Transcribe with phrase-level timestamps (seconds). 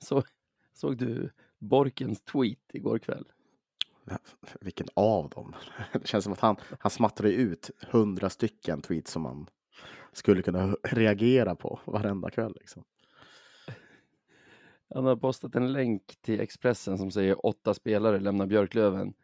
[0.00, 0.22] Så,
[0.72, 3.24] såg du Borkens tweet igår kväll?
[4.60, 5.54] Vilken av dem?
[5.92, 9.46] Det känns som att han, han smattrar ut hundra stycken tweets som man
[10.12, 12.52] skulle kunna reagera på varenda kväll.
[12.60, 12.84] Liksom.
[14.94, 19.14] Han har postat en länk till Expressen som säger åtta spelare lämnar Björklöven.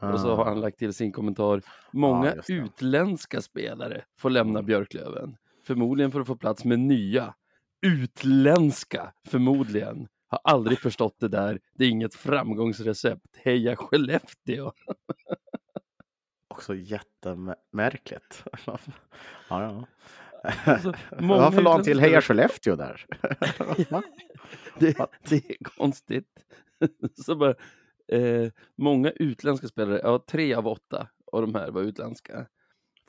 [0.00, 0.12] Ah.
[0.12, 1.62] Och så har han lagt till sin kommentar.
[1.92, 5.36] Många ah, utländska spelare får lämna Björklöven.
[5.66, 7.34] Förmodligen för att få plats med nya.
[7.80, 10.08] Utländska, förmodligen.
[10.28, 11.60] Har aldrig förstått det där.
[11.74, 13.36] Det är inget framgångsrecept.
[13.36, 14.72] Heja Skellefteå!
[16.48, 18.44] Också jättemärkligt.
[18.66, 18.78] ja,
[19.48, 19.86] ja.
[20.64, 23.06] Alltså, Varför la han till Heja Skellefteå där?
[24.78, 24.96] det,
[25.28, 26.44] det, är konstigt.
[27.24, 27.54] Så bara,
[28.12, 32.46] eh, många utländska spelare, ja tre av åtta av de här var utländska.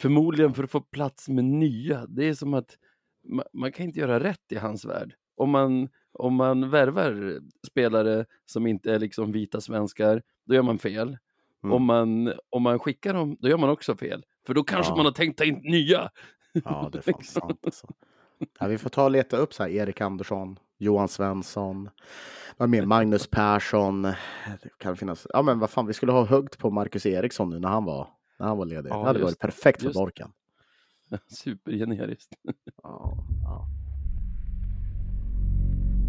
[0.01, 2.05] Förmodligen för att få plats med nya.
[2.07, 2.77] Det är som att
[3.27, 5.15] man, man kan inte göra rätt i hans värld.
[5.35, 10.79] Om man, om man värvar spelare som inte är liksom vita svenskar, då gör man
[10.79, 11.17] fel.
[11.63, 11.73] Mm.
[11.73, 14.25] Om, man, om man skickar dem, då gör man också fel.
[14.45, 14.95] För då kanske ja.
[14.95, 16.09] man har tänkt ta in nya.
[16.53, 17.41] Ja, det är fan liksom.
[17.41, 17.59] sant.
[17.65, 17.87] Alltså.
[18.59, 21.89] Ja, vi får ta och leta upp så här Erik Andersson, Johan Svensson,
[22.57, 22.85] vad mer?
[22.85, 24.01] Magnus Persson.
[24.01, 25.27] Det kan finnas.
[25.29, 28.07] Ja, men vad fan, vi skulle ha högt på Marcus Eriksson nu när han var,
[28.39, 28.89] när han var ledig.
[28.89, 30.31] Ja, det hade varit perfekt för Borken.
[31.27, 32.33] Supergeneriskt.
[32.83, 33.67] ja, ja.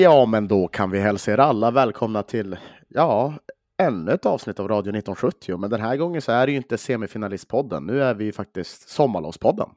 [0.00, 2.56] Ja, men då kan vi hälsa er alla välkomna till
[2.88, 3.34] ja,
[3.78, 5.56] ännu ett avsnitt av Radio 1970.
[5.56, 7.86] Men den här gången så är det ju inte semifinalistpodden.
[7.86, 9.68] Nu är vi faktiskt Sommarlovspodden.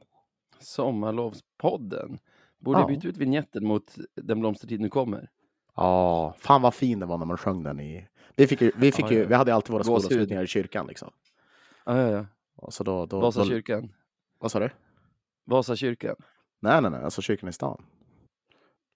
[0.60, 2.18] Sommarlovspodden?
[2.58, 2.86] Borde ja.
[2.86, 5.30] byta ut vignetten mot Den blomstertid nu kommer.
[5.76, 8.08] Ja, fan vad fin det var när man sjöng den i...
[8.36, 11.10] Vi, fick ju, vi, fick ja, ju, vi hade alltid våra skolavslutningar i kyrkan liksom.
[11.84, 12.26] Ja, ja, ja.
[12.56, 13.82] Och så då, då, Vasakyrkan.
[13.82, 13.88] Då...
[14.38, 14.70] Vad sa du?
[15.44, 16.16] Vasakyrkan.
[16.60, 17.84] Nej, nej, nej, alltså kyrkan i stan.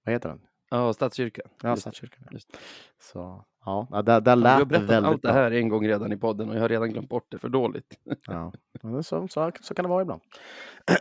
[0.05, 0.41] Vad heter den?
[0.71, 1.47] Ja, Stadskyrkan.
[1.63, 2.25] Ja, Stadskyrkan.
[2.31, 2.57] Just.
[2.99, 6.49] Så ja, där, där lät det väldigt allt det här en gång redan i podden
[6.49, 7.99] och jag har redan glömt bort det för dåligt.
[8.27, 8.53] ja,
[9.03, 10.23] så, så, så kan det vara ibland.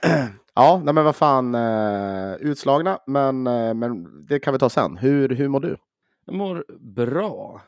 [0.54, 4.98] ja, nej, men vad fan, uh, utslagna, men, uh, men det kan vi ta sen.
[4.98, 5.78] Hur, hur mår du?
[6.26, 7.62] Jag mår bra.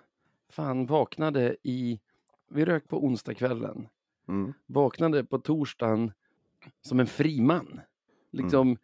[0.50, 2.00] Fan, vaknade i...
[2.50, 3.88] Vi rök på onsdagskvällen.
[4.28, 4.54] Mm.
[4.66, 6.12] Vaknade på torsdagen
[6.82, 7.82] som en fri man.
[8.32, 8.78] Liksom mm.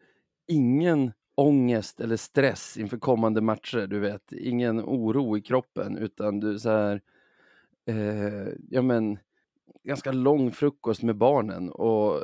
[0.48, 6.60] ingen ångest eller stress inför kommande matcher, du vet, ingen oro i kroppen utan du
[6.60, 7.02] så här,
[7.88, 9.20] eh, ja men,
[9.84, 12.24] ganska lång frukost med barnen och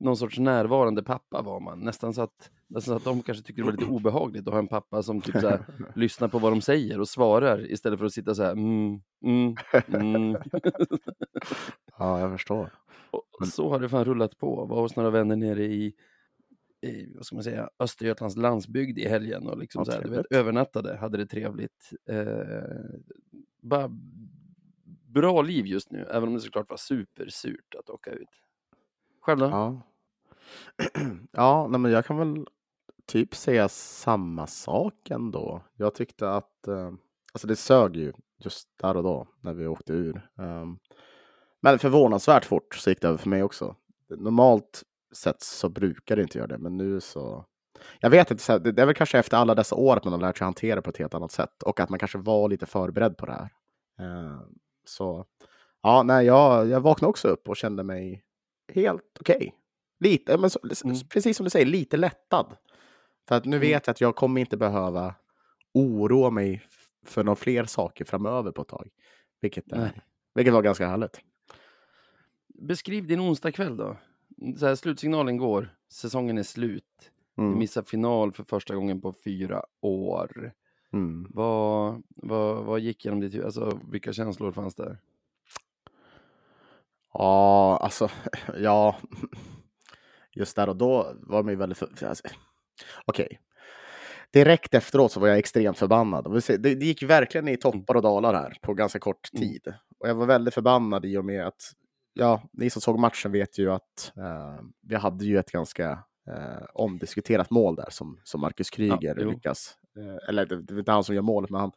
[0.00, 1.80] någon sorts närvarande pappa var man.
[1.80, 4.58] Nästan så att, nästan så att de kanske tyckte det var lite obehagligt att ha
[4.58, 8.06] en pappa som typ så här, lyssnar på vad de säger och svarar istället för
[8.06, 9.56] att sitta så här mm, mm,
[9.86, 10.36] mm.
[11.98, 12.72] Ja, jag förstår.
[13.10, 14.64] Och så har det fan rullat på.
[14.64, 15.94] Var hos några vänner nere i
[16.82, 20.26] i, vad ska man säga, Östergötlands landsbygd i helgen och liksom så här, du vet,
[20.30, 21.90] övernattade, hade det trevligt.
[22.08, 22.96] Eh,
[23.60, 23.88] bara
[25.06, 28.28] bra liv just nu, även om det såklart var supersurt att åka ut.
[29.20, 29.46] Själv då?
[29.46, 29.82] Ja,
[31.32, 32.46] ja nej, men jag kan väl
[33.06, 35.62] typ säga samma sak ändå.
[35.76, 36.92] Jag tyckte att, eh,
[37.32, 40.28] alltså det sög ju just där och då när vi åkte ur.
[40.34, 40.78] Um,
[41.60, 43.76] men förvånansvärt fort så gick det över för mig också.
[44.08, 47.46] Normalt sätt så brukar det inte göra det, men nu så.
[48.00, 50.38] Jag vet inte, det är väl kanske efter alla dessa år att man har lärt
[50.38, 53.26] sig hantera på ett helt annat sätt och att man kanske var lite förberedd på
[53.26, 53.50] det här.
[54.00, 54.40] Eh,
[54.84, 55.26] så
[55.82, 58.24] ja, nej, jag, jag vaknade också upp och kände mig
[58.74, 59.36] helt okej.
[59.36, 59.50] Okay.
[60.00, 60.96] Lite, men så, mm.
[61.08, 62.56] precis som du säger, lite lättad.
[63.28, 63.68] För att nu mm.
[63.68, 65.14] vet jag att jag kommer inte behöva
[65.74, 66.62] oroa mig
[67.06, 68.88] för några fler saker framöver på ett tag.
[69.40, 70.04] Vilket, är,
[70.34, 71.20] vilket var ganska härligt.
[72.48, 73.96] Beskriv din onsdagkväll då
[74.58, 77.10] så här, slutsignalen går, säsongen är slut.
[77.38, 77.52] Mm.
[77.52, 80.52] Vi missar final för första gången på fyra år.
[80.92, 81.26] Mm.
[81.30, 83.44] Vad, vad, vad gick genom ditt huvud?
[83.44, 84.98] Alltså, vilka känslor fanns där?
[87.12, 88.08] Ja, alltså,
[88.58, 88.96] ja.
[90.32, 91.78] Just där och då var man ju väldigt...
[91.78, 92.06] För...
[92.06, 92.28] Alltså,
[93.04, 93.24] Okej.
[93.24, 93.38] Okay.
[94.32, 96.42] Direkt efteråt så var jag extremt förbannad.
[96.58, 99.48] Det gick verkligen i toppar och dalar här på ganska kort mm.
[99.48, 99.74] tid.
[99.98, 101.72] Och jag var väldigt förbannad i och med att
[102.14, 106.64] ja, ni som såg matchen vet ju att uh, vi hade ju ett ganska eh,
[106.74, 109.76] omdiskuterat mål där som, som Marcus Kryger Ja, lyckas.
[109.98, 111.72] Eh, eller det, det är inte han som gör målet, men han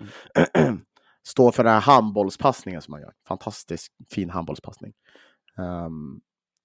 [1.23, 3.13] står för den här handbollspassningen som han gör.
[3.27, 4.93] Fantastisk fin handbollspassning.
[5.57, 6.21] Ehm,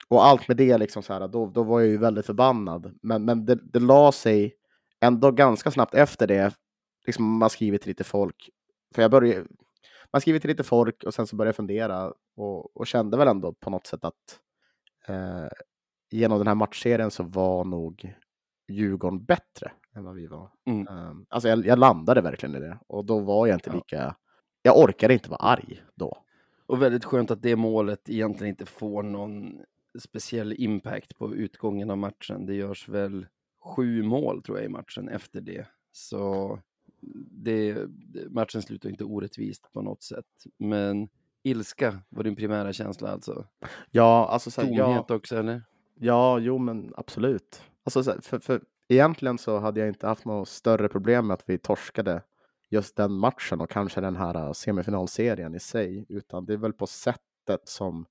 [0.09, 2.99] och allt med det, liksom så här, då, då var jag ju väldigt förbannad.
[3.03, 4.55] Men, men det, det la sig
[5.01, 6.55] ändå ganska snabbt efter det.
[7.07, 8.51] Liksom man skriver till lite folk.
[8.95, 9.47] För jag började,
[10.13, 13.29] man skriver till lite folk och sen så började jag fundera och, och kände väl
[13.29, 14.41] ändå på något sätt att
[15.07, 15.49] eh,
[16.11, 18.15] genom den här matchserien så var nog
[18.69, 20.51] Djurgården bättre än vad vi var.
[20.67, 20.89] Mm.
[20.89, 23.75] Um, alltså jag, jag landade verkligen i det och då var jag inte Ja.
[23.77, 24.17] lika,
[24.63, 26.23] jag orkade inte vara arg då.
[26.67, 29.61] Och väldigt skönt att det målet egentligen inte får någon
[29.99, 32.47] speciell impact på utgången av matchen.
[32.47, 33.27] Det görs väl
[33.63, 35.67] sju mål tror jag i matchen efter det.
[35.93, 36.59] Så
[37.31, 37.77] det,
[38.31, 40.27] matchen slutar inte orättvist på något sätt.
[40.59, 41.09] Men
[41.43, 43.47] ilska var din primära känsla alltså?
[43.91, 45.63] Ja, alltså så här, ja, Tomhet också eller?
[46.01, 47.63] ja, jo men absolut.
[47.85, 51.35] Alltså så här, för, för egentligen så hade jag inte haft något större problem med
[51.35, 52.23] att vi torskade
[52.69, 56.73] just den matchen och kanske den här uh, semifinalserien i sig, utan det är väl
[56.73, 58.07] på sättet som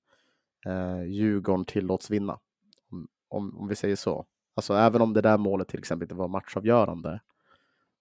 [0.66, 2.38] eh, Djurgården tillåts vinna.
[2.90, 4.26] Om, om, om vi säger så.
[4.54, 7.20] Alltså även om det där målet till exempel inte var matchavgörande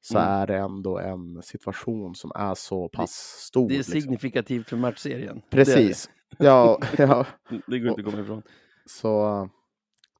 [0.01, 0.29] så Mm.
[0.31, 3.11] är det ändå en situation som är så pass
[3.47, 3.69] stor.
[3.69, 4.01] Det är liksom.
[4.01, 5.41] signifikativt för matchserien.
[5.49, 6.09] Precis.
[6.37, 7.61] Ja, ja, Det, är det.
[7.67, 8.41] det går inte att komma ifrån.
[8.85, 9.49] så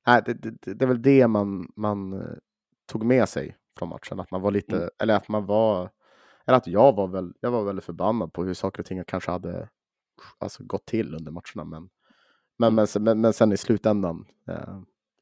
[0.08, 2.28] nej, det, det, det är väl det man, man eh,
[2.92, 4.20] tog med sig från matchen.
[4.20, 4.90] Att man var lite, Mm.
[5.00, 5.90] eller att man var,
[6.48, 9.32] eller att jag var väl, jag var väldigt förbannad på hur saker och ting kanske
[9.32, 9.70] hade
[10.38, 11.64] alltså, gått till under matcherna.
[11.66, 11.90] Men,
[12.60, 12.88] men, Mm.
[12.96, 14.80] men, men, men sen i slutändan, eh,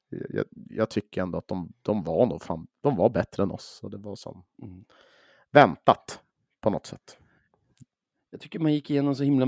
[0.09, 3.79] jag, jag tycker ändå att de, de var nog fan, de var bättre än oss.
[3.83, 4.85] Och det var som Mm.
[5.51, 6.21] väntat
[6.61, 7.17] på något sätt.
[8.29, 9.45] Jag tycker man gick igenom så himla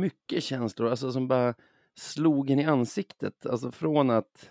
[0.00, 1.54] mycket känslor, alltså som bara
[1.94, 3.46] slog en i ansiktet.
[3.46, 4.50] Alltså från att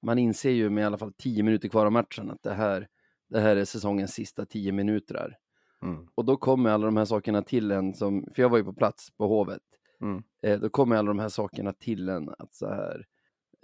[0.00, 2.88] man inser ju med i alla fall tio minuter kvar av matchen att det här,
[3.28, 5.36] det här är säsongens sista tio minuter.
[5.82, 6.08] Mm.
[6.14, 8.72] Och då kommer alla de här sakerna till en som, för jag var ju på
[8.72, 9.62] plats på Hovet,
[10.00, 10.22] Mm.
[10.42, 13.06] eh, då kommer alla de här sakerna till en att så här,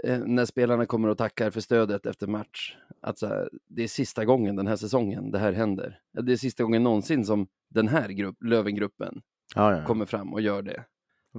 [0.04, 4.56] när spelarna kommer och tackar för stödet efter match, att här, det är sista gången
[4.56, 6.00] den här säsongen det här händer.
[6.12, 9.22] Det är sista gången någonsin som den här grupp, Lövengruppen
[9.54, 9.84] Ja, ja, ja.
[9.86, 10.84] kommer fram och gör det.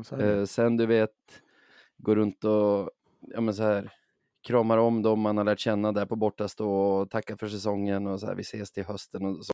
[0.10, 0.38] Det.
[0.38, 1.12] Eh, sen du vet,
[1.98, 2.90] går runt och
[3.22, 3.92] ja, men så här,
[4.48, 8.20] kramar om dem man har lärt känna där på bortastå och tackar för säsongen och
[8.20, 9.54] så här, vi ses till hösten och så.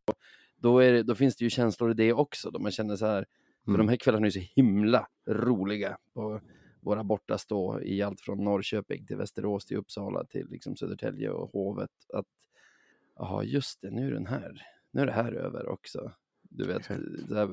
[0.55, 3.25] Då, det, då finns det ju känslor i det också, då man känner så här,
[3.65, 3.77] för Mm.
[3.85, 6.41] de här kvällarna är så himla roliga på
[6.83, 11.89] våra bortastå i allt från Norrköping till Västerås till Uppsala till liksom Södertälje och Hovet.
[12.13, 12.25] Att,
[13.15, 16.12] ja just det, nu är den här, nu är det här över också.
[16.41, 17.50] Du vet, här,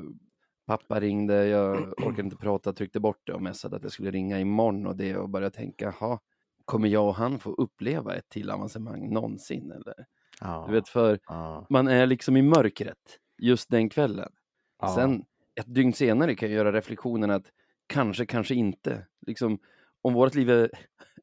[0.67, 4.41] pappa ringde, jag orkade inte prata, tryckte bort det och messade att jag skulle ringa
[4.41, 6.19] imorgon och det och började tänka, jaha,
[6.65, 10.07] kommer jag och han få uppleva ett till avancemang någonsin eller?
[10.41, 10.65] ja.
[10.69, 11.67] Du vet, för ja.
[11.71, 14.33] man är liksom i mörkret just den kvällen.
[14.81, 14.95] Ja.
[14.95, 15.25] Sen
[15.61, 17.47] ett dygn senare kan jag göra reflektionen att
[17.91, 19.07] kanske, kanske inte.
[19.27, 19.59] Liksom,
[20.03, 20.71] om vårt liv är,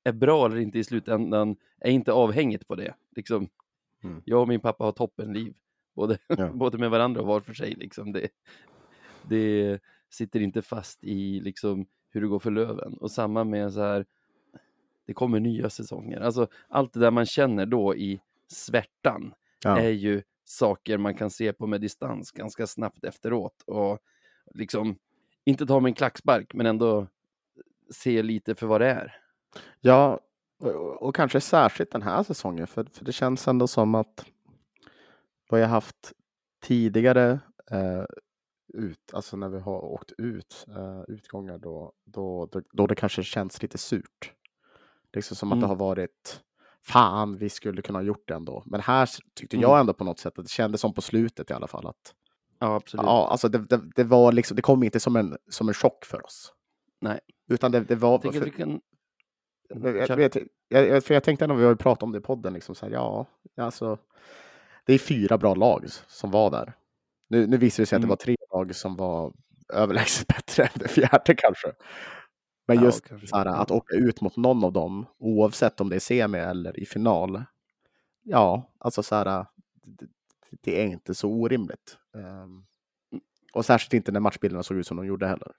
[0.04, 2.94] är bra eller inte i slutändan är inte avhängigt på det.
[3.16, 3.50] Liksom,
[4.04, 4.22] Mm.
[4.26, 5.54] Jag och min pappa har toppenliv,
[5.96, 6.50] både, Ja.
[6.54, 7.74] både med varandra och var för sig.
[7.76, 8.12] Liksom.
[8.12, 8.28] Det,
[9.30, 9.80] det
[10.10, 12.94] sitter inte fast i liksom, hur det går för Löven.
[12.94, 14.06] Och samma med så här,
[15.06, 16.20] det kommer nya säsonger.
[16.20, 19.34] Alltså, allt det där man känner då i svärtan
[19.64, 19.80] Ja.
[19.80, 24.00] är ju saker man kan se på med distans ganska snabbt efteråt och
[24.54, 24.96] liksom
[25.50, 27.08] inte ta med en klackspark men ändå
[27.90, 29.16] se lite för vad det är.
[29.80, 30.20] Ja,
[30.60, 34.26] och, och kanske särskilt den här säsongen, för, för det känns ändå som att
[35.50, 36.14] vad jag haft
[36.64, 37.40] tidigare
[37.72, 38.04] eh,
[38.74, 43.24] ut, alltså när vi har åkt ut, eh, utgångar då, då, då, då det kanske
[43.24, 44.34] känns lite surt.
[45.14, 45.62] Liksom som att Mm.
[45.62, 46.42] det har varit,
[46.82, 48.64] fan vi skulle kunna ha gjort det ändå.
[48.66, 49.70] Men här tyckte Mm.
[49.70, 52.14] jag ändå på något sätt att det kändes som på slutet i alla fall att
[52.60, 53.06] Ja, absolut.
[53.06, 56.06] ja, alltså det, det, det var liksom, det kom inte som en, som en chock
[56.06, 56.54] för oss.
[57.02, 57.20] Nej.
[57.50, 58.82] Utan det, det var, Jag för- att vi kan...
[60.70, 62.94] jag, för jag tänkte när vi har pratat om det i podden, liksom så här,
[62.94, 63.26] ja,
[63.58, 63.98] alltså,
[64.86, 66.74] det är fyra bra lag som var där.
[67.30, 68.10] Nu, nu visade det sig att det Mm.
[68.10, 69.34] var tre lag som var
[69.74, 71.72] överlägset bättre än det fjärde kanske.
[72.68, 75.96] Men Ja, just så här, att åka ut mot någon av dem, oavsett om det
[75.96, 77.44] är semi eller i final,
[78.24, 79.46] ja, alltså så här,
[80.62, 81.98] det, är inte så orimligt.
[82.16, 82.66] Ehm,
[83.54, 85.52] och särskilt inte när matchbilderna såg ut som de gjorde heller.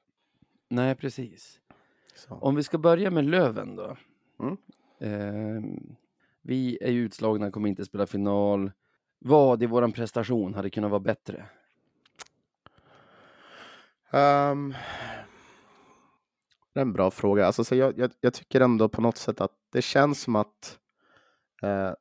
[0.68, 1.60] Nej, precis.
[2.14, 2.34] Så.
[2.34, 3.96] Om vi ska börja med Löven då.
[4.40, 4.56] Mm.
[5.00, 5.96] Ehm,
[6.42, 8.72] vi är ju utslagna, kommer inte spela final.
[9.18, 11.44] Vad i våran prestation hade kunnat vara bättre?
[14.10, 14.74] Ehm,
[16.72, 17.46] det är en bra fråga.
[17.46, 20.78] Alltså, så jag, jag, jag tycker ändå på något sätt att det känns som att
[21.62, 21.92] eh,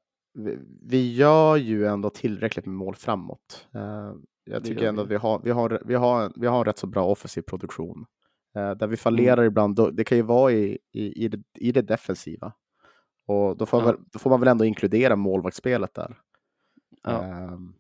[0.82, 3.68] vi, gör ju ändå tillräckligt med mål framåt.
[3.76, 4.14] Eh,
[4.46, 6.88] jag tycker ändå att vi har, vi, har, vi, har, vi har en rätt så
[6.88, 8.06] bra offensiv produktion.
[8.56, 9.48] Eh, där vi fallerar mm.
[9.48, 12.54] ibland, det kan ju vara i, i, i, det, i det defensiva.
[13.28, 13.86] Och då får, ja.
[13.86, 16.18] väl, då får man väl ändå inkludera målvaktsspelet där.
[17.04, 17.44] Ja.
[17.54, 17.76] Um,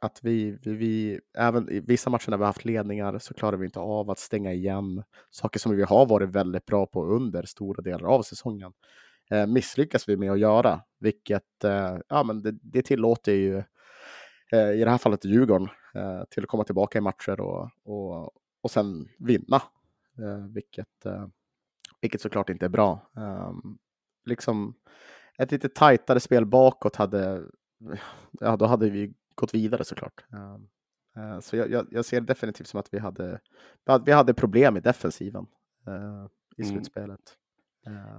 [0.00, 3.56] att vi, vi, vi, även i vissa matcher när vi har haft ledningar så klarar
[3.56, 5.02] vi inte av att stänga igen.
[5.30, 8.72] Saker som vi har varit väldigt bra på under stora delar av säsongen.
[9.30, 13.56] Eh, misslyckas vi med att göra, vilket eh, ja, men det, det tillåter ju
[14.52, 18.30] eh, i det här fallet Djurgården eh, till att komma tillbaka i matcher och, och,
[18.60, 19.62] och sen vinna.
[20.18, 21.26] Eh, vilket, eh,
[22.00, 23.10] vilket såklart inte är bra.
[23.12, 23.78] Um,
[24.24, 24.74] liksom
[25.38, 27.44] ett lite tajtare spel bakåt hade,
[28.40, 30.24] ja, då hade vi gått vidare såklart.
[31.16, 33.40] Uh, så jag, jag, jag, ser definitivt som att vi hade,
[34.04, 35.46] vi hade problem i defensiven
[35.88, 36.74] uh, i mm.
[36.74, 37.36] slutspelet.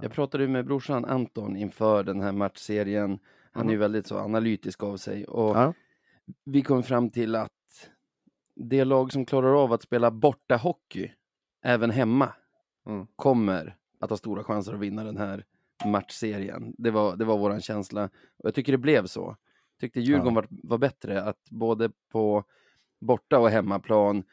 [0.02, 3.18] Jag pratade med brorsan Anton inför den här matchserien.
[3.52, 5.74] Han är ju väldigt så analytisk av sig och ja.
[6.44, 7.50] vi kom fram till att
[8.54, 11.10] det lag som klarar av att spela borta hockey
[11.62, 12.32] även hemma
[12.86, 13.06] mm.
[13.16, 15.44] kommer att ha stora chanser att vinna den här
[15.84, 16.74] matchserien.
[16.78, 18.04] Det var, det var vår känsla
[18.36, 19.36] och jag tycker det blev så.
[19.80, 20.40] Tyckte Djurgården ja.
[20.40, 22.44] var, var bättre att både på
[23.00, 24.24] borta och hemmaplan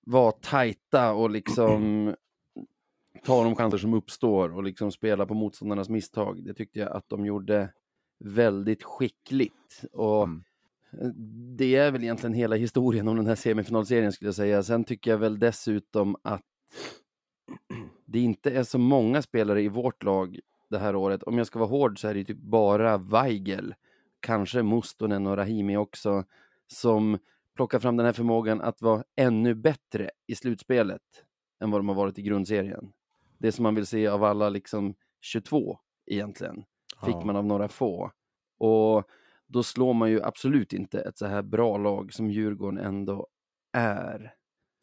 [0.00, 2.14] vara tajta och liksom
[3.24, 6.44] ta de chanser som uppstår och liksom spela på motståndarnas misstag.
[6.44, 7.72] Det tyckte jag att de gjorde
[8.18, 9.84] väldigt skickligt.
[9.92, 10.42] Och mm.
[11.56, 14.62] Det är väl egentligen hela historien om den här semifinalserien skulle jag säga.
[14.62, 16.42] Sen tycker jag väl dessutom att
[18.04, 21.22] det inte är så många spelare i vårt lag det här året.
[21.22, 23.74] Om jag ska vara hård så är det typ bara Weigel,
[24.20, 26.24] kanske Mustonen och Rahimi också,
[26.66, 27.18] som
[27.56, 31.02] plockar fram den här förmågan att vara ännu bättre i slutspelet
[31.60, 32.92] än vad de har varit i grundserien.
[33.38, 36.64] Det som man vill se av alla liksom 22 egentligen,
[37.04, 37.24] fick ja.
[37.24, 38.10] man av några få.
[38.58, 39.04] Och
[39.46, 43.26] då slår man ju absolut inte ett så här bra lag som Djurgården ändå
[43.72, 44.34] är.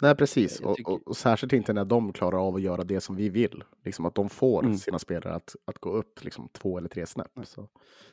[0.01, 0.59] Nej, precis.
[0.59, 3.63] Och, och, och, särskilt inte när de klarar av att göra det som vi vill.
[3.85, 4.77] Liksom att de får mm.
[4.77, 7.31] sina spelare att, att gå upp liksom, två eller tre snäpp.
[7.43, 7.69] Så,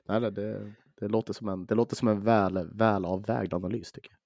[0.09, 4.11] nej, det, det, låter som en, det låter som en väl, väl avvägd analys tycker
[4.11, 4.19] jag.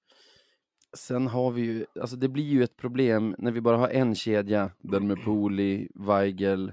[0.94, 4.14] Sen har vi ju, alltså det blir ju ett problem när vi bara har en
[4.14, 6.72] kedja, den med Poli, Weigel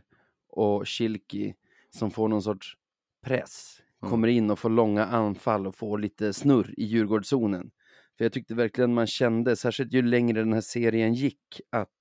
[0.49, 1.55] och Schilki,
[1.89, 2.77] som får någon sorts
[3.25, 4.09] press, mm.
[4.09, 7.71] kommer in och får långa anfall och får lite snurr i Djurgårdszonen.
[8.17, 11.97] För jag tyckte verkligen man kände, särskilt ju längre den här serien gick, att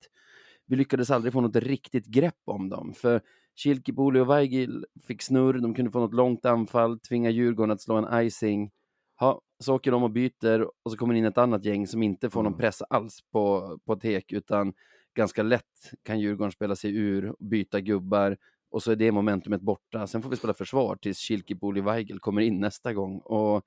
[0.65, 2.93] vi lyckades aldrig få något riktigt grepp om dem.
[2.93, 3.21] För
[3.55, 7.95] Kilkipoli och Weigel fick snurr, de kunde få något långt anfall, tvinga Djurgården att slå
[7.95, 8.71] en icing.
[9.19, 12.29] Ja, så åker de och byter och så kommer in ett annat gäng som inte
[12.29, 12.59] får någon mm.
[12.59, 14.73] press alls på, på tek, utan
[15.13, 18.37] ganska lätt kan Djurgården spela sig ur, och byta gubbar
[18.71, 20.07] och så är det momentumet borta.
[20.07, 23.19] Sen får vi spela försvar tills Kilkipoli Weigel kommer in nästa gång.
[23.19, 23.65] Och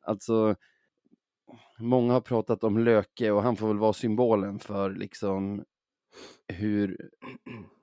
[0.00, 0.54] alltså,
[1.78, 5.64] många har pratat om Löke och han får väl vara symbolen för liksom
[6.48, 7.10] hur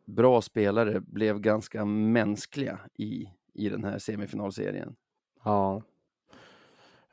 [0.06, 4.96] bra spelare blev ganska mänskliga i, i den här semifinalserien.
[5.44, 5.84] Ja.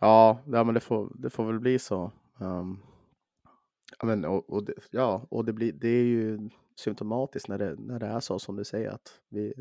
[0.01, 2.13] Ja, ja men det får, det får väl bli så.
[2.39, 2.83] Um,
[3.99, 7.77] ja, men, och, och det, ja, och det, blir, det är ju symptomatiskt när det,
[7.79, 9.55] när det är så som du säger att vi,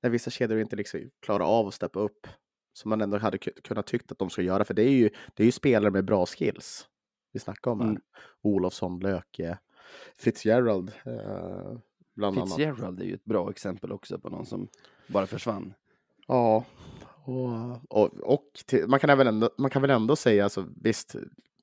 [0.00, 2.26] när vissa kedjor inte liksom klarar av att steppa upp
[2.72, 4.64] som man ändå hade kunnat tyckt att de ska göra.
[4.64, 6.88] För det är ju, det är ju spelare med bra skills
[7.32, 7.88] vi snackar om här.
[7.88, 8.02] Mm.
[8.42, 9.58] Olofsson, Löke,
[10.16, 10.92] Fitzgerald.
[11.04, 11.78] Eh,
[12.14, 13.00] bland Fitzgerald annat.
[13.00, 14.68] är ju ett bra exempel också på någon som
[15.06, 15.74] bara försvann.
[16.26, 16.64] Ja,
[17.24, 21.16] och, och, och till, man, kan även ändå, man kan väl ändå säga, alltså, visst,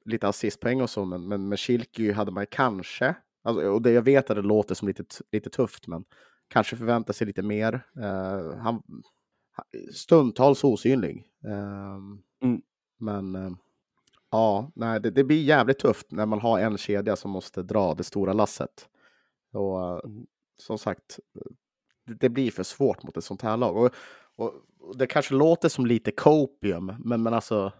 [0.06, 4.02] lite assistpoäng och så, men, men med Schilky hade man kanske, alltså, och det, jag
[4.02, 6.06] vet att det låter som lite, lite tufft, men
[6.48, 7.86] kanske förvänta sig lite mer.
[7.98, 8.84] Uh, han,
[9.94, 11.28] stundtals osynlig.
[11.44, 12.62] Ehm, mm.
[12.98, 13.52] Men uh,
[14.32, 17.94] ja, nej, det, det, blir jävligt tufft när man har en kedja som måste dra
[17.94, 18.90] det stora lasset.
[19.54, 20.12] Och uh,
[20.58, 21.20] som sagt,
[22.06, 23.78] det, det, blir för svårt mot ett sånt här lag.
[23.78, 23.94] Och,
[24.40, 24.54] och,
[24.96, 27.74] det kanske låter som lite copium, men, men alltså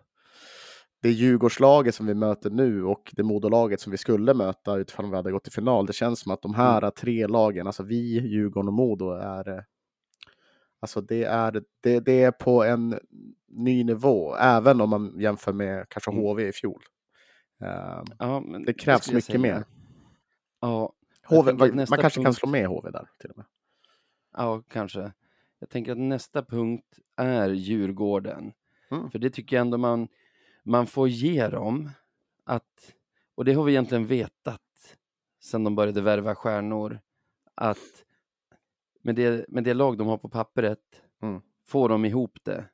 [1.02, 5.16] det Djurgårdslaget som vi möter nu och det Modolaget som vi skulle möta utifrån vi
[5.16, 5.86] hade gått till final.
[5.86, 6.92] Det känns som att de här mm.
[6.92, 9.66] tre lagen, alltså vi, Djurgården och Modo, är
[10.82, 13.00] Alltså det är, det, det är på en
[13.48, 16.50] ny nivå, även om man jämför med kanske HV mm.
[16.50, 16.82] i fjol.
[17.64, 19.64] Uh, ja, det krävs mycket mer.
[20.62, 20.94] Ja,
[21.30, 22.26] HV, man, man kanske punkt...
[22.26, 23.46] kan slå med HV där till och med.
[24.38, 25.12] Ja, kanske.
[25.60, 28.54] Jag tänker att nästa punkt är Djurgården.
[28.92, 29.12] Mm.
[29.12, 30.08] För det tycker jag ändå man,
[30.64, 31.90] man får ge dem.
[32.46, 32.96] Att,
[33.36, 34.98] och det har vi egentligen vetat
[35.40, 37.00] sedan de började värva stjärnor.
[37.56, 38.06] Att
[39.02, 41.42] med det, med det lag de har på pappret, mm.
[41.66, 42.66] får de ihop det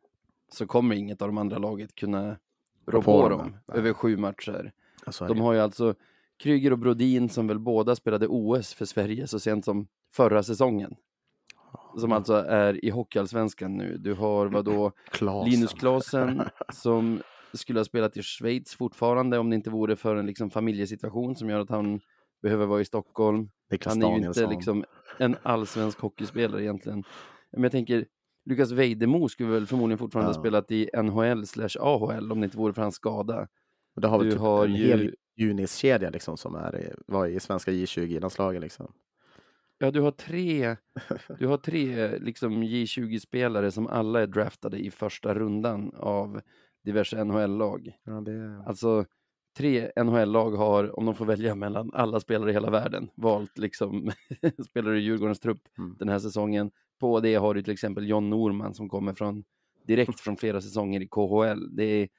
[0.51, 2.37] så kommer inget av de andra laget kunna
[2.85, 4.73] rå på, dem över sju matcher.
[5.05, 5.95] Alltså, De har ju alltså
[6.37, 10.95] Kryger och Brodin som väl båda spelade OS för Sverige så sent som förra säsongen.
[11.97, 13.97] Som alltså är i Hockeyallsvenskan nu.
[13.97, 15.51] Du har vad då Klasen.
[15.51, 16.41] Linus Klasen
[16.73, 17.21] som
[17.53, 21.49] skulle ha spelat i Schweiz fortfarande om det inte vore för en liksom familjesituation som
[21.49, 21.99] gör att han
[22.41, 23.49] behöver vara i Stockholm.
[23.71, 24.43] Niklas Han är ju Danielsson.
[24.43, 24.85] inte liksom
[25.19, 27.03] en allsvensk hockeyspelare egentligen.
[27.51, 28.05] Men jag tänker,
[28.45, 30.41] Lukas Vejdemo skulle väl förmodligen fortfarande ha Ja.
[30.41, 33.47] spelat i NHL slash AHL om det inte vore för hans skada.
[33.95, 37.27] Och det har väl Du typ har en ju- hel Junis-kedja liksom som är, var
[37.27, 38.91] i svenska J20-landslaget liksom.
[39.77, 40.75] Ja, du har tre,
[41.39, 46.41] du har tre liksom J20-spelare som alla är draftade i första rundan av
[46.83, 47.91] diverse NHL-lag.
[48.03, 48.63] Ja, det...
[48.65, 49.05] Alltså,
[49.57, 54.11] tre NHL-lag har, om de får välja mellan alla spelare i hela världen, valt liksom
[54.69, 55.95] spelare i Djurgårdens trupp Mm.
[55.99, 56.71] den här säsongen.
[56.99, 59.43] På det har du till exempel John Norman som kommer från
[59.87, 61.75] direkt från flera säsonger i KHL.
[61.75, 62.09] Det är,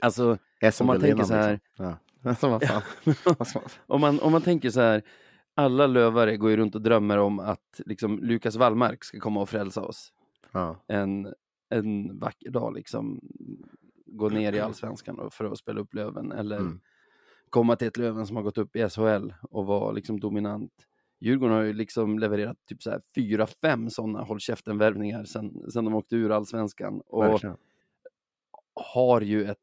[0.00, 0.38] alltså,
[0.80, 1.60] om man tänker så här.
[1.78, 1.98] Ja.
[2.22, 2.48] Alltså,
[3.38, 3.62] vad fan.
[3.86, 5.02] Om man, om man tänker så här,
[5.56, 9.48] alla lövare går ju runt och drömmer om att liksom Lukas Wallmark ska komma och
[9.48, 10.12] frälsa oss
[10.52, 10.76] ja.
[10.86, 11.34] en,
[11.68, 13.20] en vacker dag, liksom
[14.06, 16.80] gå ner i allsvenskan och- för att spela upp Löven eller Mm.
[17.50, 20.72] komma till ett Löven som har gått upp i SHL och vara liksom dominant.
[21.20, 25.84] Djurgården har ju liksom levererat typ så här fyra, fem sådana håll käften-värvningar sen, sen
[25.84, 27.56] de åkte ur allsvenskan och Verkligen.
[28.94, 29.58] har ju ett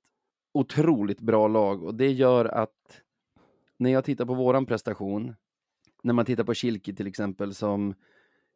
[0.51, 3.01] otroligt bra lag och det gör att
[3.77, 5.35] när jag tittar på våran prestation,
[6.03, 7.93] när man tittar på Kilki till exempel som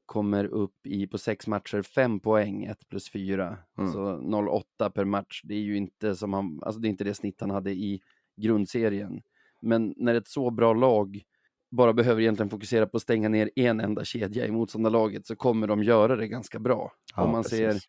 [0.06, 3.92] kommer upp i på sex matcher fem poäng, 1 plus 4, Mm.
[3.92, 5.42] så 0,8 per match.
[5.44, 8.02] Det är ju inte som han, alltså det är inte det snitt han hade i
[8.36, 9.22] grundserien.
[9.62, 11.24] Men när ett så bra lag
[11.72, 15.68] bara behöver egentligen fokusera på att stänga ner en enda kedja i motståndarlaget så kommer
[15.68, 16.92] de göra det ganska bra.
[17.16, 17.58] Ja, Om man precis.
[17.60, 17.80] ser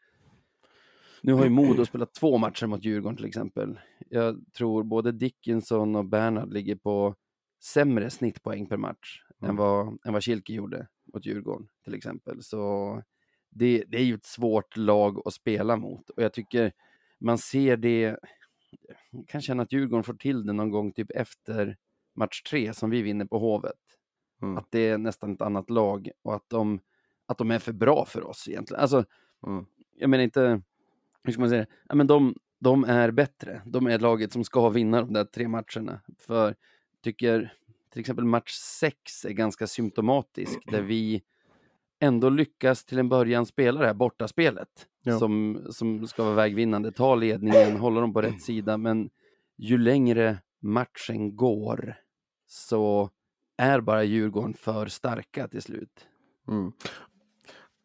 [1.23, 3.81] nu har ju Modo spelat två matcher mot Djurgården till exempel.
[4.09, 7.15] Jag tror både Dickinson och Bernhard ligger på
[7.63, 9.57] sämre snittpoäng per match än Mm.
[9.57, 12.43] vad, än vad Kilke gjorde mot Djurgården till exempel.
[12.43, 13.03] Så
[13.51, 16.73] det, det är ju ett svårt lag att spela mot och jag tycker
[17.21, 18.17] man ser det,
[19.11, 21.77] jag kan känna att Djurgården får till det någon gång typ efter
[22.15, 23.75] match tre som vi vinner på Hovet.
[24.43, 24.59] Mm.
[24.59, 26.81] Att det är nästan ett annat lag och att de,
[27.27, 28.81] att de är för bra för oss egentligen.
[28.83, 29.05] Alltså,
[29.47, 29.67] Mm.
[29.97, 30.63] jag menar inte,
[31.25, 33.63] hur ska man säga, ja, men de, de är bättre.
[33.67, 36.01] De är laget som ska vinna de där tre matcherna.
[36.19, 36.55] För
[37.03, 37.55] tycker
[37.91, 41.23] till exempel match sex är ganska symptomatisk där vi
[42.01, 45.19] ändå lyckas till en början spela det här bortaspelet Ja.
[45.19, 49.11] som, som ska vara vägvinnande, ta ledningen, hålla dem på rätt sida, men
[49.57, 51.95] ju längre matchen går
[52.47, 53.11] så
[53.57, 56.07] är bara Djurgården för starka till slut.
[56.49, 56.73] Mm.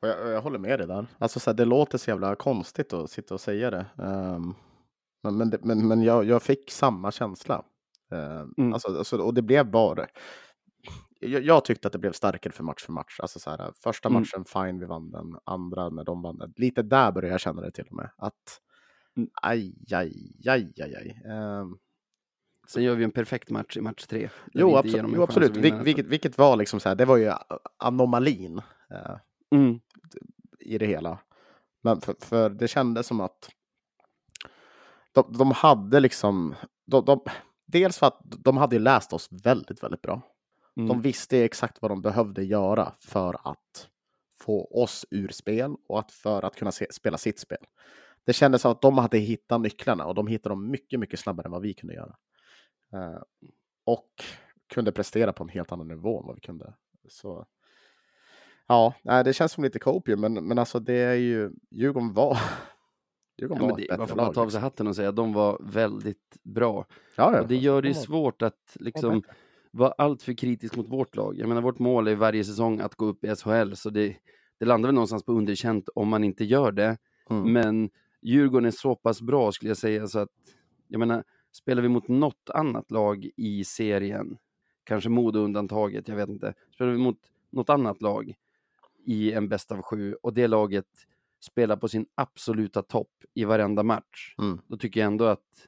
[0.02, 1.08] Jag, jag håller med dig där.
[1.18, 3.86] Alltså, så här, det låter så jävla konstigt att sitta och säga det.
[3.98, 4.54] Ehm,
[5.24, 7.64] men men, men, men jag, jag fick samma känsla.
[8.14, 8.74] Ehm, Mm.
[8.74, 10.08] alltså, alltså, och det blev bara...
[11.20, 13.20] Jag, jag tyckte att det blev starkare för match för match.
[13.20, 14.22] Alltså, så här, första Mm.
[14.22, 15.36] matchen, fine, vi vann den.
[15.46, 16.54] Andra, när de vann den.
[16.56, 18.10] Lite där började jag känna det till och med.
[18.18, 18.60] Att
[19.18, 19.30] Mm.
[19.42, 20.14] aj, aj,
[20.48, 21.22] aj, aj, aj.
[21.32, 21.78] Ehm,
[22.68, 24.30] Sen gör vi en perfekt match i match tre.
[24.54, 25.58] jo, absolut, jo, absolut.
[25.58, 27.32] Vil, vilket, vilket var liksom så här, det var ju
[27.78, 28.62] anomalin.
[28.90, 29.16] eh,
[29.56, 29.80] Mm.
[30.60, 31.20] i det hela.
[31.82, 33.50] Men för, för det kändes som att
[35.12, 37.20] de, de hade liksom, de, de,
[37.66, 40.22] dels för att de hade ju läst oss väldigt, väldigt bra.
[40.78, 40.88] Mm.
[40.88, 43.88] De visste exakt vad de behövde göra för att
[44.42, 47.66] få oss ur spel och att för att kunna se, spela sitt spel.
[48.26, 51.46] Det kändes som att de hade hittat nycklarna och de hittade dem mycket, mycket snabbare
[51.46, 52.16] än vad vi kunde göra.
[52.94, 53.22] Eh,
[53.86, 54.10] och
[54.74, 56.74] kunde prestera på en helt annan nivå än vad vi kunde.
[57.08, 57.48] Så
[58.68, 62.38] Ja, det känns som lite copium, men, men alltså det är ju Djurgården var.
[63.38, 64.64] Djurgården Ja, men det, man får bara ta av sig liksom.
[64.64, 66.86] hatten och säga att de var väldigt bra.
[67.16, 69.24] Ja, ja, Och det gör det svårt att liksom
[69.72, 71.38] vara alltför kritisk mot vårt lag.
[71.38, 74.16] Jag menar, vårt mål är varje säsong att gå upp i SHL, så det,
[74.60, 76.98] det landar väl någonstans på underkänt om man inte gör det.
[77.30, 77.54] Mm.
[77.54, 77.90] Men
[78.22, 80.30] Djurgården är så pass bra skulle jag säga så att,
[80.88, 84.38] jag menar, spelar vi mot något annat lag i serien,
[84.84, 87.20] kanske Modo undantaget, jag vet inte, spelar vi mot
[87.50, 88.34] något annat lag
[89.06, 90.88] i en bäst av sju och det laget
[91.44, 94.60] spelar på sin absoluta topp i varenda match, Mm.
[94.68, 95.68] då tycker jag ändå att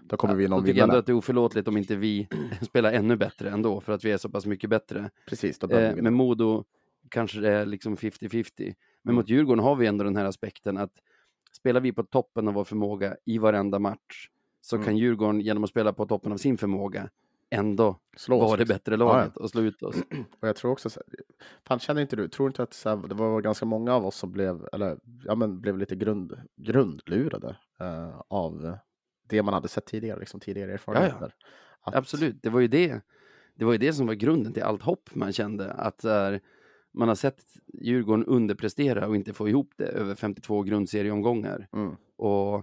[0.00, 2.28] Då kommer vi då någon tycker jag ändå att det är oförlåtligt om inte vi
[2.62, 5.10] spelar ännu bättre ändå, för att vi är så pass mycket bättre.
[5.28, 6.12] Precis, då Eh, med.
[6.12, 6.64] Modo
[7.08, 8.74] kanske det är liksom 50-50.
[9.02, 9.14] Men Mm.
[9.16, 10.92] mot Djurgården har vi ändå den här aspekten att
[11.56, 14.28] spelar vi på toppen av vår förmåga i varenda match
[14.60, 14.84] så Mm.
[14.86, 17.10] kan Djurgården genom att spela på toppen av sin förmåga
[17.54, 18.74] ändå Slå oss, var det liksom.
[18.74, 19.42] bättre Ja, laget ja.
[19.42, 19.96] och slå ut oss.
[20.40, 21.24] Och jag tror också, så här,
[21.66, 24.16] fan känner inte du, tror inte att så här, det var ganska många av oss
[24.16, 28.76] som blev, eller ja men blev lite grund, grundlurade eh, av
[29.28, 31.34] det man hade sett tidigare, liksom tidigare erfarenheter.
[31.80, 33.00] Att- Absolut, det var ju det.
[33.54, 35.72] Det var ju det som var grunden till allt hopp man kände.
[35.72, 36.30] Att eh,
[36.92, 37.42] man har sett
[37.82, 41.68] Djurgården underprestera och inte få ihop det över 52 grundserieomgångar.
[41.72, 41.96] Mm.
[42.16, 42.54] Och,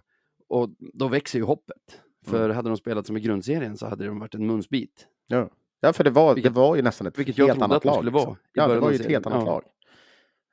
[0.47, 2.01] och då växer ju hoppet.
[2.25, 2.55] För Mm.
[2.55, 5.07] hade de spelat som i grundserien så hade de varit en munsbit.
[5.27, 5.49] Ja.
[5.79, 7.86] ja, för det var, Vilket- det var ju nästan ett vilket jag trodde annat att
[7.86, 7.95] lag.
[7.95, 8.25] skulle liksom.
[8.29, 9.45] vara i Ja, det var ju ett helt annat Ja.
[9.45, 9.63] lag.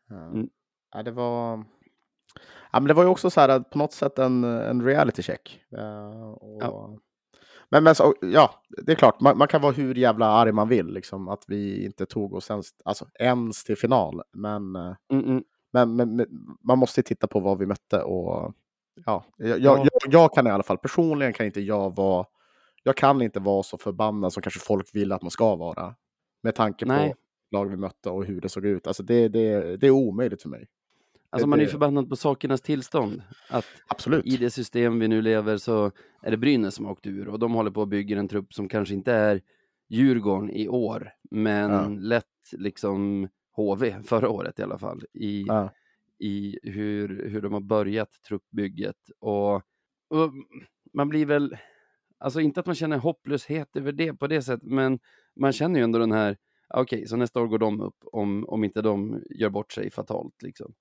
[0.08, 0.16] Ja.
[0.26, 0.48] Mm.
[0.94, 1.64] Ja, det var...
[2.72, 5.60] Ja, men det var ju också så här på något sätt en, en reality check.
[5.78, 6.58] Eh, och...
[6.62, 6.98] Ja.
[7.70, 8.50] Men, men så, ja,
[8.86, 11.84] det är klart, man, man kan vara hur jävla arg man vill, liksom, att vi
[11.84, 14.22] inte tog oss ens, alltså, ens till final.
[14.32, 15.44] Men, eh, Mm, mm.
[15.72, 16.26] men, men, men
[16.64, 18.54] man måste titta på vad vi mötte och
[19.06, 19.56] ja, jag, Ja.
[19.58, 22.26] jag, jag, jag kan i alla fall, personligen kan inte jag vara,
[22.82, 25.94] jag kan inte vara så förbannad som kanske folk vill att man ska vara.
[26.42, 27.10] Med tanke Nej.
[27.10, 27.16] på
[27.56, 28.86] lag vi mötte och hur det såg ut.
[28.86, 30.68] Alltså det, det, det är omöjligt för mig.
[31.30, 33.22] Alltså man är ju förbannad på sakernas tillstånd.
[33.50, 34.26] Att Absolut.
[34.26, 35.90] i det system vi nu lever så
[36.22, 38.54] är det Brynäs som har åkt ur och de håller på att bygga en trupp
[38.54, 39.40] som kanske inte är
[39.88, 41.88] Djurgården i år, men Ja.
[41.88, 45.70] lätt liksom HV förra året i alla fall i, Ja.
[46.18, 48.96] I hur, hur de har börjat truppbygget.
[49.18, 49.54] Och,
[50.08, 50.32] och
[50.94, 51.56] man blir väl,
[52.18, 54.98] alltså inte att man känner hopplöshet över det på det sättet, men
[55.36, 56.36] man känner ju ändå den här,
[56.74, 60.42] okej, så nästa år går de upp om, om inte de gör bort sig fatalt
[60.42, 60.74] liksom.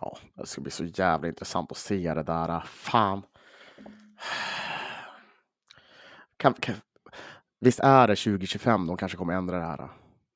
[0.00, 2.60] Ja, det ska bli så jävla intressant att se det där.
[2.60, 3.22] Fan.
[6.36, 6.74] Kan, kan,
[7.60, 9.88] visst är det 2025 de kanske kommer ändra det här?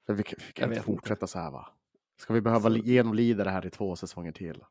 [0.06, 0.86] För vi, kan- vi Jag inte vet inte.
[0.86, 1.68] fortsätta så här va?
[2.16, 4.64] Ska vi behöva Så- genomlida det här i två säsonger till?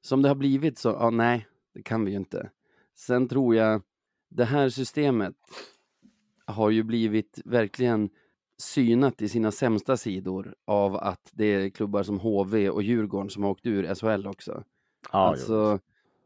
[0.00, 2.50] som det har blivit så, ja nej, det kan vi ju inte.
[2.94, 3.82] Sen tror jag,
[4.28, 5.34] det här systemet
[6.44, 8.10] har ju blivit verkligen
[8.58, 13.42] synat i sina sämsta sidor av att det är klubbar som HV och Djurgården som
[13.42, 14.64] har åkt ur SHL också.
[15.12, 15.78] Ja, alltså,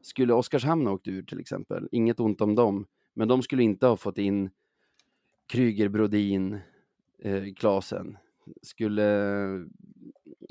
[0.03, 3.87] skulle Oskarshamn ha åkt ur till exempel, inget ont om dem, men de skulle inte
[3.87, 4.51] ha fått in
[5.47, 6.59] Kryger, Brodin,
[7.19, 8.17] eh, Klasen.
[8.63, 9.05] Skulle,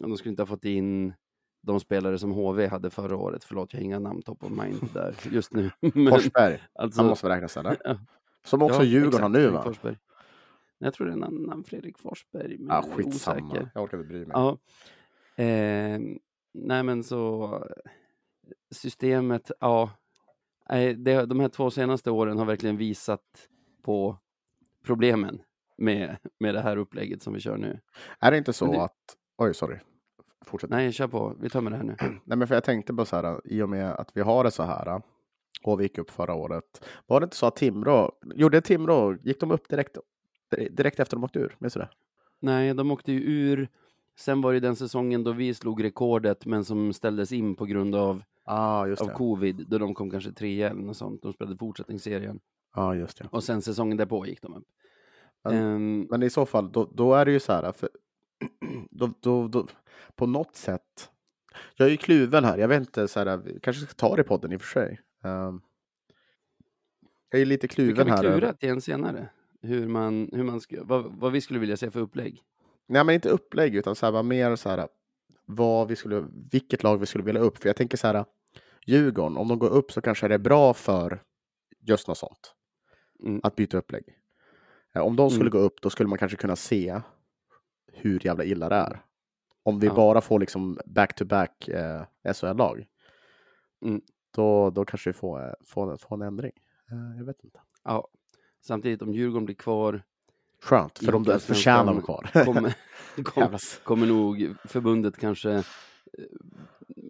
[0.02, 1.14] de skulle inte ha fått in
[1.62, 3.44] de spelare som HV hade förra året.
[3.44, 5.72] Förlåt, jag har inga namn top of mind där just nu.
[5.80, 7.78] Men, Forsberg, alltså, han måste räknas eller?
[7.84, 7.98] Ja.
[8.46, 9.62] Som också ja, Djurgården har nu va?
[9.64, 9.98] Forsberg.
[10.78, 13.48] Jag tror det är en annan Fredrik Forsberg, men är skitsamma.
[13.48, 13.72] osäker.
[13.74, 14.32] Jag orkar inte bry mig.
[14.34, 14.58] Ja.
[15.44, 16.00] Eh,
[16.54, 17.50] nej men så
[18.72, 19.92] systemet, ja.
[20.98, 23.22] Det, de här två senaste åren har verkligen visat
[23.82, 24.18] på
[24.84, 25.42] problemen
[25.78, 27.80] med, med det här upplägget som vi kör nu.
[28.20, 29.16] Är det inte så det- att...
[29.40, 29.78] Oj, sorry.
[30.46, 30.70] Fortsätt.
[30.70, 31.36] Nej, kör på.
[31.40, 31.96] Vi tar med det här nu.
[32.26, 34.52] Nej, men för jag tänkte bara så här, i och med att vi har det
[34.52, 35.02] så här,
[35.64, 36.86] och vi gick upp förra året.
[37.08, 39.98] Var det inte så att Timrå, gjorde Timrå, gick de upp direkt,
[40.72, 41.56] direkt efter de åkte ur?
[41.60, 41.90] Minns du det?
[42.40, 43.70] Nej, de åkte ju ur.
[44.20, 47.96] Sen var det den säsongen då vi slog rekordet, men som ställdes in på grund
[47.96, 51.22] av, ah, av covid, då de kom kanske trea eller något sånt.
[51.22, 52.40] De spelade fortsättningsserien.
[52.76, 53.28] Ja, just det.
[53.32, 54.66] Och sen säsongen därpå gick de upp.
[55.44, 57.90] Men- Ehm, Men i så fall, då, då är det ju så här, för
[58.92, 59.68] då, då, då,
[60.16, 61.10] på något sätt.
[61.76, 64.22] Jag är ju kluven här, jag vet inte, så här, vi kanske ska ta det
[64.22, 65.00] i podden i och för sig.
[65.24, 65.62] Ehm,
[67.30, 68.40] jag är lite vi kluven kan väl här.
[68.40, 69.30] klura till en senare.
[69.62, 72.42] Hur man, hur man vad, vad vi skulle vilja se för upplägg.
[72.88, 74.88] Nej, men inte upplägg, utan så här, mer så här,
[75.46, 77.58] vad vi skulle, vilket lag vi skulle vilja upp.
[77.58, 78.26] För jag tänker så här,
[78.86, 81.22] Djurgården, om de går upp så kanske det är bra för
[81.80, 82.54] just något sånt.
[83.24, 83.40] Mm.
[83.44, 84.04] Att byta upplägg.
[84.96, 85.52] Eh, Om de skulle Mm.
[85.52, 87.02] gå upp, då skulle man kanske kunna se
[87.94, 89.02] hur jävla illa det är.
[89.64, 89.94] Om vi Ja.
[89.96, 92.86] bara får liksom back-to-back eh, SHL-lag.
[93.86, 94.02] Mm.
[94.36, 96.52] Då, då kanske vi får, eh, får, får en ändring.
[96.92, 97.60] Eh, jag vet inte.
[97.84, 98.08] Ja.
[98.62, 100.04] Samtidigt om Djurgården blir kvar,
[100.62, 102.46] Skönt, för de Hockeyallsvenskan förtjänar vara kvar.
[102.46, 102.76] kommer,
[103.24, 105.64] kom, kommer nog förbundet kanske eh,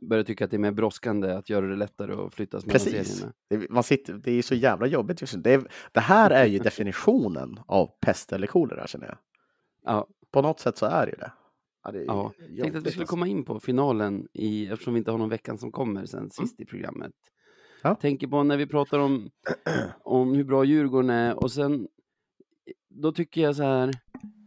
[0.01, 3.07] börja tycka att det är mer brådskande att göra det lättare att flyttas mellan Precis.
[3.17, 3.33] serierna.
[3.49, 5.41] Det, man sitter, det är så jävla jobbigt just nu.
[5.41, 9.17] Det, det här är ju definitionen av pest eller kolera känner jag.
[9.83, 11.31] Ja, På något sätt så är det ju det.
[11.83, 12.33] Ja, det ja.
[12.39, 13.15] jobbigt, Tänkte att vi skulle alltså.
[13.15, 16.59] komma in på finalen i, eftersom vi inte har någon veckan som kommer sen sist
[16.59, 17.13] i programmet.
[17.83, 17.95] Ja.
[17.95, 19.29] Tänker på när vi pratar om,
[20.03, 21.87] om hur bra Djurgården är och sen
[22.89, 23.93] då tycker jag så här,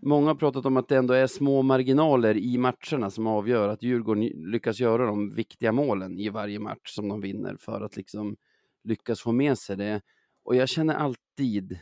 [0.03, 3.83] många har pratat om att det ändå är små marginaler i matcherna som avgör att
[3.83, 8.37] Djurgården lyckas göra de viktiga målen i varje match som de vinner för att liksom
[8.85, 10.01] lyckas få med sig det.
[10.45, 11.79] Och jag känner alltid,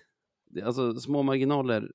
[0.65, 1.91] alltså små marginaler,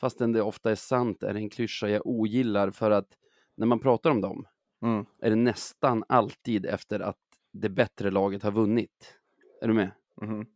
[0.00, 3.08] fastän det ofta är sant, är en klyscha jag ogillar för att
[3.56, 4.46] när man pratar om dem
[4.82, 5.04] Mm.
[5.22, 7.16] är det nästan alltid efter att
[7.52, 9.14] det bättre laget har vunnit.
[9.62, 9.90] Är du med?
[10.22, 10.46] Mhm.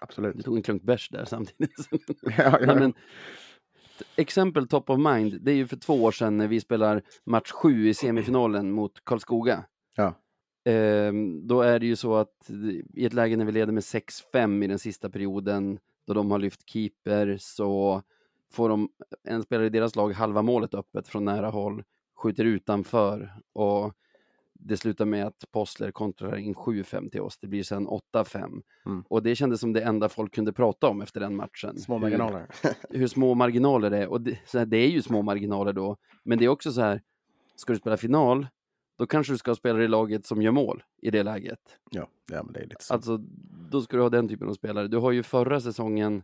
[0.00, 0.36] Absolut.
[0.36, 1.88] Du tog en klunk bärs där samtidigt.
[2.22, 2.58] Ja, ja.
[2.66, 2.94] Nej, men,
[4.16, 7.50] exempel top of mind, det är ju för två år sedan när vi spelar match
[7.52, 9.64] sju i semifinalen mot Karlskoga.
[9.96, 10.14] Ja.
[10.64, 12.50] Ehm, då är det ju så att
[12.94, 16.38] i ett läge när vi leder med 6-5 i den sista perioden, då de har
[16.38, 18.02] lyft keeper, så
[18.52, 18.88] får de,
[19.24, 21.84] en spelare i deras lag halva målet öppet från nära håll,
[22.16, 23.94] skjuter utanför och
[24.60, 27.38] det slutar med att Postler kontrar in 7-5 till oss.
[27.38, 28.62] Det blir sen 8-5.
[28.86, 29.04] Mm.
[29.08, 31.78] Och det kändes som det enda folk kunde prata om efter den matchen.
[31.78, 32.46] Små Hur- marginaler.
[32.90, 34.08] hur små marginaler det är.
[34.08, 35.96] Och det, så här, det är ju små marginaler då.
[36.22, 37.02] Men det är också så här,
[37.56, 38.46] ska du spela final,
[38.98, 41.60] då kanske du ska spela i laget som gör mål i det läget.
[41.90, 42.94] ja, ja, men det är lite så.
[42.94, 43.16] Alltså,
[43.70, 44.88] då ska du ha den typen av spelare.
[44.88, 46.22] Du har ju förra säsongen,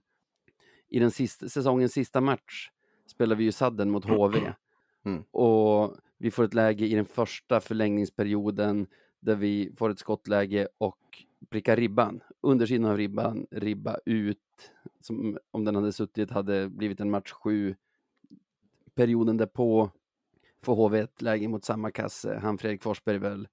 [0.88, 2.70] i den sista, säsongens sista match,
[3.06, 4.52] spelade vi ju sadden mot HV.
[5.04, 5.24] Mm.
[5.30, 8.86] Och vi får ett läge i den första förlängningsperioden
[9.20, 12.20] där vi får ett skottläge och prickar ribban.
[12.40, 14.38] Undersidan av ribban, ribba ut.
[15.00, 17.74] Som om den hade suttit hade blivit en match sju.
[18.94, 19.90] Perioden därpå
[20.62, 22.38] får HV ett läge mot samma kasse.
[22.42, 23.48] Han Fredrik Forsberg väl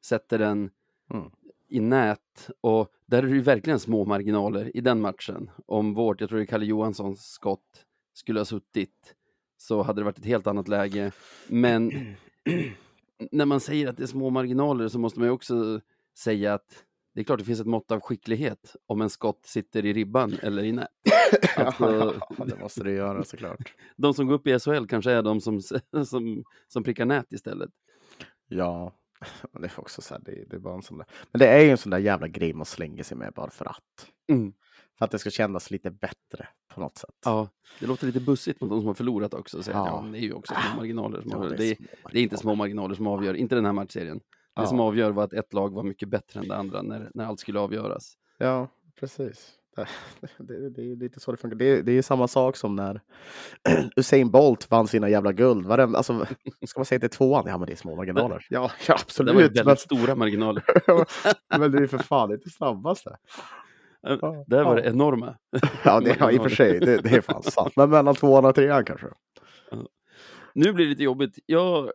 [0.00, 0.70] sätter den
[1.10, 1.30] Mm.
[1.68, 5.50] I nät och där är det ju verkligen små marginaler i den matchen.
[5.66, 9.14] Om vårt, jag tror det är Kalle Johanssons skott, skulle ha suttit
[9.56, 11.12] så hade det varit ett helt annat läge.
[11.48, 11.90] Men
[13.30, 15.80] när man säger att det är små marginaler så måste man ju också
[16.18, 19.84] säga att det är klart det finns ett mått av skicklighet om en skott sitter
[19.86, 20.88] i ribban eller i nät.
[21.56, 23.74] Alltså, ja, det måste det göra såklart.
[23.96, 25.60] de som går upp i SHL kanske är de som,
[26.04, 27.70] som, som prickar nät istället.
[28.48, 28.92] Ja,
[29.60, 31.06] det är också så här, det, det är bara en sån där.
[31.32, 33.64] Men det är ju en sån där jävla grej man slänger sig med bara för
[33.64, 34.06] att.
[34.28, 34.52] Mm.
[34.98, 37.10] För att det ska kännas lite bättre på något sätt.
[37.24, 37.48] Ja,
[37.80, 39.62] det låter lite bussigt mot de som har förlorat också.
[39.62, 39.86] Så Ja.
[40.04, 40.08] ja.
[40.12, 41.56] Det är ju också små marginaler som Ja, avgör.
[41.56, 44.18] det är Det är, det är inte små marginaler som avgör, inte den här matchserien.
[44.18, 44.66] Det Ja.
[44.66, 47.40] som avgör var att ett lag var mycket bättre än det andra när, när allt
[47.40, 48.14] skulle avgöras.
[48.38, 48.68] Ja,
[49.00, 49.52] precis.
[49.76, 49.86] Det,
[50.38, 51.56] det, det är lite så det funkar.
[51.56, 53.00] Det, det är samma sak som när
[53.96, 55.66] Usain Bolt vann sina jävla guld.
[55.66, 56.26] Varenda, alltså,
[56.66, 57.44] ska man säga till tvåan?
[57.46, 58.46] Ja, men det är små marginaler.
[58.50, 59.34] Ja, ja Det var absolut.
[59.36, 60.64] väldigt Men, stora marginaler.
[61.58, 63.16] men det är ju för fan inte snabbaste.
[64.46, 64.82] Där var ja.
[64.82, 65.36] det enorma.
[65.84, 66.80] Ja, det, ja i och för sig.
[66.80, 67.72] Det, det är fan sant.
[67.76, 69.06] Men mellan tvåan och trean kanske.
[70.54, 71.38] Nu blir det lite jobbigt.
[71.46, 71.90] Jag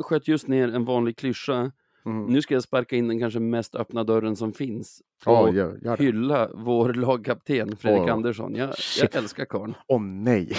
[0.00, 1.72] sköt just ner en vanlig klyscha.
[2.06, 2.26] Mm.
[2.26, 5.02] Nu ska jag sparka in den kanske mest öppna dörren som finns.
[5.26, 6.04] Och gör, gör det.
[6.04, 8.12] hylla vår lagkapten Fredrik Åh.
[8.12, 8.54] Andersson.
[8.54, 9.74] Jag, jag älskar karln.
[9.86, 10.56] Åh nej.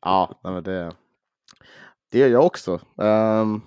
[0.00, 0.92] ja, nej, men det,
[2.08, 2.80] det gör jag också.
[2.98, 3.60] Ehm,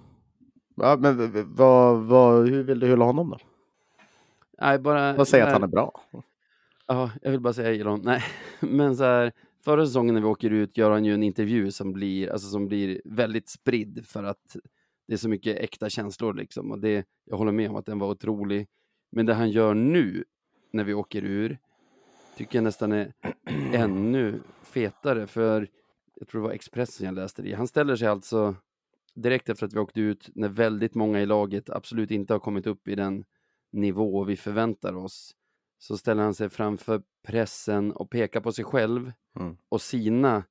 [0.75, 3.37] ja, men vad, vad, hur vill du hylla honom då?
[4.61, 6.01] Nej, bara, Vad säger att han är bra?
[6.87, 8.01] Ja, jag vill bara säga Elon.
[8.03, 8.23] Nej,
[8.59, 9.31] men så här,
[9.63, 12.67] förra säsongen när vi åker ut gör han ju en intervju som blir, alltså som
[12.67, 14.55] blir väldigt spridd för att
[15.07, 16.71] det är så mycket äkta känslor liksom.
[16.71, 18.67] Och det, jag håller med om att den var otrolig.
[19.11, 20.23] Men det han gör nu
[20.71, 21.57] när vi åker ur
[22.37, 23.13] tycker jag nästan är
[23.73, 25.67] ännu fetare för
[26.15, 27.53] jag tror det var Expressen jag läste det i.
[27.53, 28.55] Han ställer sig alltså
[29.13, 32.67] direkt efter att vi åkte ut när väldigt många i laget absolut inte har kommit
[32.67, 33.25] upp i den
[33.71, 35.35] nivå vi förväntar oss
[35.79, 39.57] så ställer han sig framför pressen och pekar på sig själv Mm.
[39.69, 40.43] och sina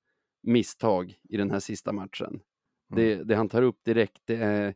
[0.42, 2.40] misstag i den här sista matchen.
[2.88, 4.74] Det, det han tar upp direkt, det är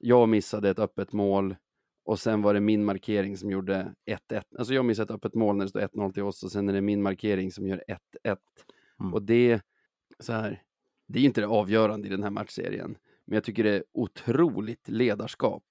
[0.00, 1.56] jag missade ett öppet mål
[2.04, 3.94] och sen var det min markering som gjorde
[4.30, 4.42] 1-1.
[4.58, 6.72] Alltså jag missade ett öppet mål när det står 1-0 till oss och sen är
[6.72, 7.82] det min markering som gör
[8.24, 8.36] 1-1.
[9.00, 9.14] Mm.
[9.14, 9.60] Och det,
[10.18, 10.62] så här,
[11.06, 14.88] det är inte det avgörande i den här matchserien, men jag tycker det är otroligt
[14.88, 15.64] ledarskap.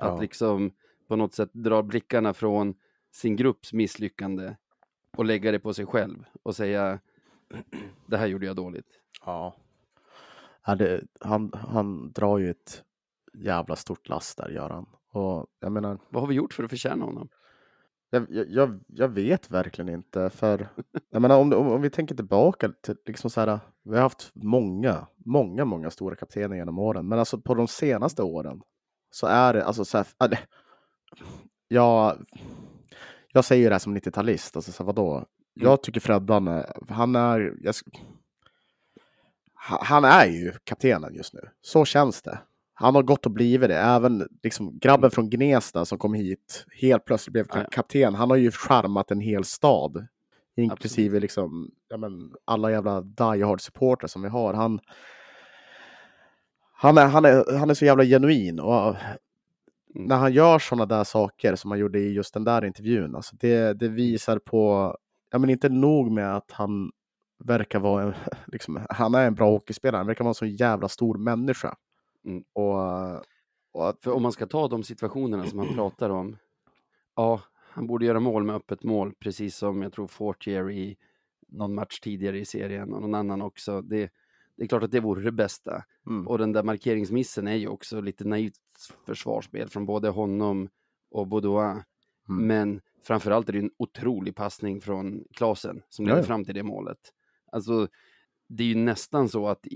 [0.00, 0.20] Att Ja.
[0.20, 0.70] liksom
[1.08, 2.74] på något sätt dra blickarna från
[3.10, 4.56] sin grupps misslyckande
[5.16, 7.00] och lägga det på sig själv och säga
[8.06, 9.00] det här gjorde jag dåligt.
[9.24, 9.56] Ja.
[10.68, 12.82] Ja det, han, han drar ju ett
[13.34, 14.86] jävla stort last där, gör han.
[15.12, 17.28] Och jag menar, Vad har vi gjort för att förtjäna honom?
[18.10, 20.30] jag, jag- jag, vet verkligen inte.
[20.30, 20.68] För
[21.10, 24.30] jag menar, om, om, om vi tänker tillbaka till liksom så här, vi har haft
[24.34, 27.08] många, många, många stora kaptener genom åren.
[27.08, 28.60] Men alltså på de senaste åren
[29.10, 30.06] så är det alltså så här,
[31.68, 32.26] jag,
[33.32, 35.24] jag säger ju det här som 90-talist, alltså så här, vadå?
[35.54, 37.74] Jag tycker Freddan, han är, jag,
[39.68, 41.40] han är ju kaptenen just nu.
[41.62, 42.38] Så känns det.
[42.74, 43.78] Han har gått och blivit det.
[43.78, 47.68] Även liksom, grabben från Gnesta som kom hit helt plötsligt blev Ja, ja.
[47.70, 48.14] kapten.
[48.14, 50.06] Han har ju charmat en hel stad.
[50.56, 54.54] Inklusive liksom, ja, men, alla jävla die hard supportrar som vi har.
[54.54, 54.80] Han,
[56.72, 58.60] han, är, han, är, han är så jävla genuin.
[58.60, 58.96] Och
[59.94, 63.14] när han gör sådana där saker som han gjorde i just den där intervjun.
[63.14, 64.96] Alltså det, det visar på,
[65.30, 66.90] ja men inte nog med att han
[67.38, 68.14] verkar vara, en,
[68.46, 71.76] liksom, han är en bra hockeyspelare, han verkar vara en så jävla stor människa.
[72.24, 72.44] Mm.
[72.52, 72.74] Och,
[73.72, 76.36] och att, om man ska ta de situationerna som han pratar om,
[77.16, 80.96] ja, han borde göra mål med öppet mål, precis som jag tror Fortier i
[81.48, 83.82] någon match tidigare i serien och någon annan också.
[83.82, 84.10] Det,
[84.56, 85.84] det är klart att det vore det bästa.
[86.06, 86.28] Mm.
[86.28, 88.54] Och den där markeringsmissen är ju också lite naivt
[89.06, 90.68] försvarsspel från både honom
[91.10, 91.84] och Boudoir.
[92.28, 92.46] Mm.
[92.46, 96.98] Men framförallt är det en otrolig passning från Klasen som leder fram till det målet.
[97.52, 97.88] Alltså,
[98.46, 99.66] det är ju nästan så att,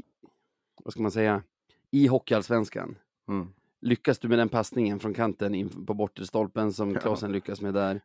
[0.85, 1.43] vad ska man säga,
[1.91, 3.49] i Hockeyallsvenskan, mm.
[3.81, 7.35] lyckas du med den passningen från kanten in på bortre stolpen som Klasen ja.
[7.35, 8.01] lyckas med där,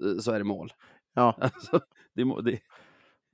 [0.00, 0.72] eh, så är det mål.
[1.14, 1.36] Ja.
[1.40, 1.80] Alltså,
[2.12, 2.60] det, det,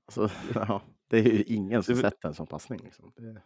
[0.06, 0.82] alltså, ja.
[1.10, 2.80] Det är ju ingen som sett en sån passning.
[2.84, 3.12] Liksom.
[3.16, 3.42] Det...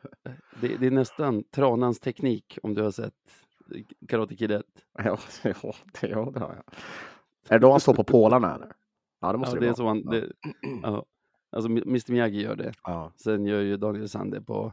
[0.61, 0.87] Det, det...
[0.87, 3.15] är nästan Tranans teknik om du har sett
[4.09, 4.67] Karate Kid 1.
[4.93, 6.65] Ja, ja, det, ja, det har jag.
[7.49, 8.73] Är det då han står på pålarna eller?
[9.21, 9.77] Ja, det måste ja, det, vara.
[9.77, 10.33] Så han, det,
[10.83, 11.05] ja.
[11.53, 12.73] Alltså Mr Miyagi gör det.
[12.85, 13.13] Ja.
[13.17, 14.73] Sen gör ju Daniel Sande på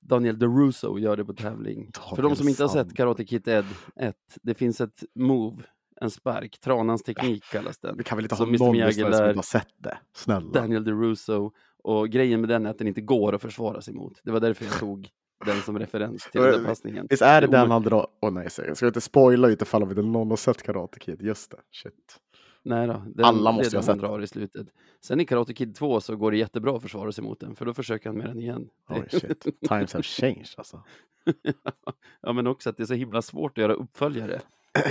[0.00, 1.90] Daniel DeRusso gör det på tävling.
[1.94, 5.62] Daniel För de som inte har sett Karate Kid 1, det finns ett move,
[6.00, 7.96] en spark, Tranans teknik kallas den.
[7.96, 9.98] Vi kan väl inte ha någon Miyagi som inte har sett det?
[10.16, 10.52] Snälla.
[10.52, 11.50] Daniel DeRusso.
[11.84, 14.20] Och grejen med den är att den inte går att försvara sig mot.
[14.24, 15.08] Det var därför jag tog
[15.46, 17.06] den som referens till den passningen.
[17.10, 18.06] Visst är det, det den han drar?
[18.20, 21.22] Åh oh, nej, jag ska inte spoila utifall om någon har sett Karate Kid.
[21.22, 22.20] Just det, shit.
[22.64, 24.66] Nej då, den, Alla måste det den han drar i slutet.
[25.00, 27.64] Sen i Karate Kid 2 så går det jättebra att försvara sig mot den, för
[27.64, 28.68] då försöker han med den igen.
[28.88, 29.46] Oh, shit.
[29.68, 30.82] Times have changed alltså.
[32.20, 34.40] ja, men också att det är så himla svårt att göra uppföljare.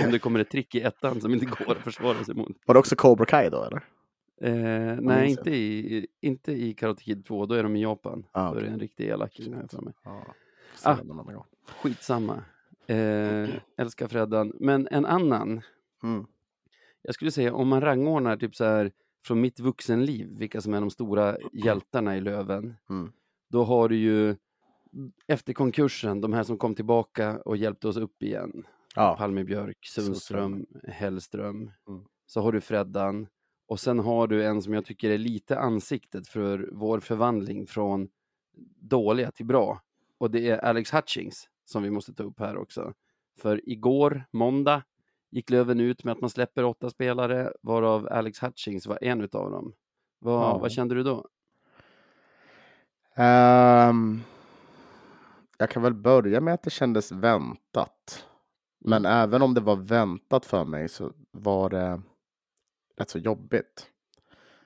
[0.05, 2.51] om det kommer ett trick i ettan som inte går att försvara sig mot.
[2.65, 3.83] Var det också Cobra Kai då eller?
[4.41, 8.25] Eh, nej, inte i, inte i Karate Kid 2, då är de i Japan.
[8.31, 8.59] Ah, okay.
[8.59, 9.93] Då är det en riktig elaking här för mig.
[10.03, 10.11] Ah,
[10.83, 10.97] ah,
[11.81, 12.43] skitsamma.
[12.87, 14.53] Eh, älskar Freddan.
[14.59, 15.61] Men en annan.
[16.03, 16.25] Mm.
[17.03, 18.91] Jag skulle säga om man rangordnar typ så här
[19.25, 22.75] från mitt vuxenliv, vilka som är de stora hjältarna i Löven.
[22.89, 23.11] Mm.
[23.49, 24.35] Då har du ju
[25.27, 28.65] efter konkursen, de här som kom tillbaka och hjälpte oss upp igen.
[28.95, 29.15] Ja.
[29.17, 31.71] Palme Björk, Sundström, Hellström.
[31.87, 32.03] Mm.
[32.25, 33.27] Så har du Freddan.
[33.67, 38.09] Och sen har du en som jag tycker är lite ansiktet för vår förvandling från
[38.81, 39.81] dåliga till bra.
[40.17, 42.93] Och det är Alex Hutchings som vi måste ta upp här också.
[43.41, 44.83] För igår, måndag,
[45.33, 49.51] gick Löven ut med att man släpper åtta spelare, varav Alex Hutchings var en utav
[49.51, 49.73] dem.
[50.19, 50.57] Vad, ja.
[50.57, 51.27] vad kände du då?
[53.15, 54.23] Um,
[55.57, 58.27] jag kan väl börja med att det kändes väntat.
[58.79, 59.17] Men mm.
[59.17, 62.01] även om det var väntat för mig så var det
[62.97, 63.87] rätt så jobbigt.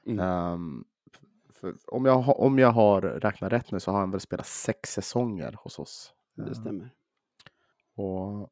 [0.05, 0.53] Mm.
[0.53, 0.85] Um,
[1.87, 5.57] om, jag, om jag har räknat rätt nu så har han väl spelat sex säsonger
[5.63, 6.13] hos oss.
[6.35, 6.89] Det ehm, stämmer.
[7.95, 8.49] och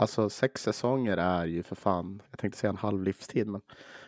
[0.00, 3.60] Alltså sex säsonger är ju för fan, jag tänkte säga en halv livstid, men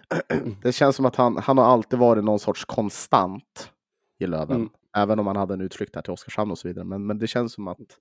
[0.63, 3.73] det känns som att han, han har alltid varit någon sorts konstant
[4.19, 4.57] i Löven.
[4.57, 4.71] Mm.
[4.97, 6.85] Även om han hade en utflykt här till Oskarshamn och så vidare.
[6.85, 7.99] Men, men det känns som att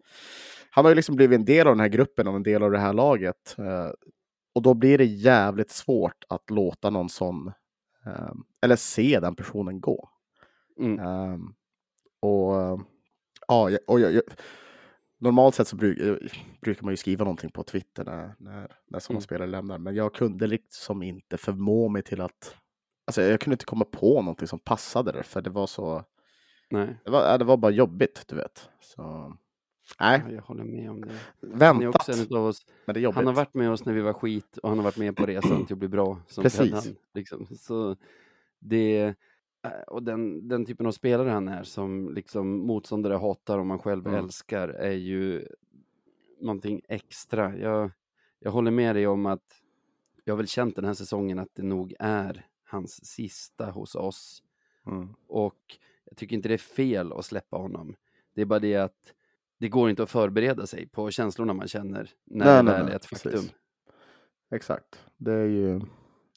[0.70, 2.72] han har ju liksom blivit en del av den här gruppen och en del av
[2.72, 3.56] det här laget.
[3.58, 3.92] Eh,
[4.56, 7.48] och då blir det jävligt svårt att låta någon sån,
[8.06, 10.10] eh, eller se den personen gå.
[10.80, 11.00] Mm.
[11.00, 11.40] Eh,
[12.20, 12.80] och
[13.48, 14.24] ja, och jag, jag,
[15.20, 16.16] normalt sett så bruk, eh,
[16.62, 19.22] brukar man ju skriva någonting på Twitter när, när, när sådana mm.
[19.22, 19.78] spelare lämnar.
[19.78, 22.56] Men jag kunde liksom inte förmå mig till att...
[23.08, 26.04] Alltså jag kunde inte komma på någonting som passade där, för det var så...
[26.70, 26.98] Nej.
[27.06, 28.70] Det var, det var bara jobbigt, du vet.
[28.80, 29.36] Så...
[30.00, 30.22] Nej.
[30.30, 31.14] jag håller med om det.
[31.40, 31.96] Väntat.
[31.96, 32.66] också en av oss.
[32.86, 34.84] Men det är Han har varit med oss när vi var skit och han har
[34.84, 36.22] varit med på resan till att bli bra.
[36.28, 36.74] Som Precis.
[36.74, 37.46] Han, liksom.
[37.46, 37.96] Så
[38.60, 39.16] det,
[39.88, 44.08] och den, den typen av spelare han är som liksom motståndare hatar och man själv
[44.08, 44.20] mm.
[44.20, 45.48] älskar är ju
[46.40, 47.58] någonting extra.
[47.58, 47.92] Jag,
[48.40, 49.62] jag håller med dig om att
[50.24, 54.44] jag har väl känt den här säsongen att det nog är hans sista hos oss.
[54.88, 55.10] Mm.
[55.28, 57.96] Och jag tycker inte det är fel att släppa honom.
[58.36, 59.14] Det är bara det att
[59.58, 62.96] det går inte att förbereda sig på känslorna man känner när nej, det väl är
[62.96, 63.32] ett faktum.
[63.32, 63.54] Precis.
[64.52, 65.06] Exakt.
[65.18, 65.82] Det är ju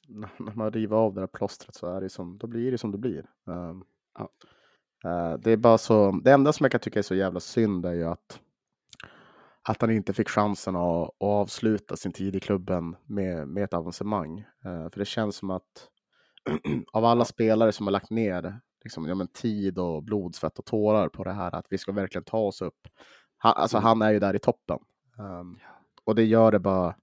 [0.39, 2.91] när man river av det där plåstret så är det som, då blir det som
[2.91, 3.25] det blir.
[3.45, 3.83] Um,
[4.19, 4.29] ja.
[5.05, 7.85] uh, det är bara så, det enda som jag kan tycka är så jävla synd
[7.85, 8.39] är ju att
[9.69, 13.73] att han inte fick chansen att, att avsluta sin tid i klubben med, med ett
[13.73, 14.39] avancemang.
[14.39, 15.89] Uh, för det känns som att
[16.93, 20.65] av alla spelare som har lagt ner liksom, ja, men tid och blod, svett och
[20.65, 22.87] tårar på det här, att vi ska verkligen ta oss upp.
[23.37, 23.87] Han, alltså, mm.
[23.87, 24.79] han är ju där i toppen.
[25.17, 25.59] Um,
[26.03, 26.95] och det gör det bara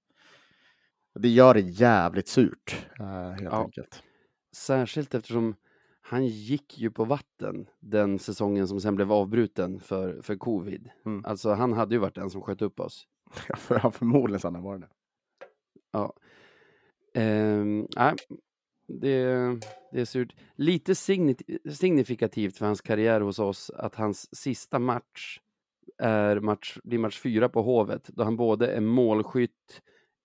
[1.21, 3.63] det gör det jävligt surt, uh, helt ja.
[3.65, 4.03] enkelt.
[4.53, 5.55] Särskilt eftersom
[6.01, 10.91] han gick ju på vatten den säsongen som sen blev avbruten för, för covid.
[11.07, 11.25] Mm.
[11.25, 13.07] Alltså han hade ju varit den som sköt upp oss.
[13.49, 14.89] Ja, för, förmodligen han var det.
[15.93, 16.15] Ja.
[17.15, 18.15] Ehm, nej,
[18.87, 19.27] det,
[19.93, 20.35] det är surt.
[20.55, 20.95] Lite
[21.71, 25.41] signifikativt för hans karriär hos oss att hans sista match
[25.99, 29.83] är match, blir match fyra på Hovet, då han både är målskytt,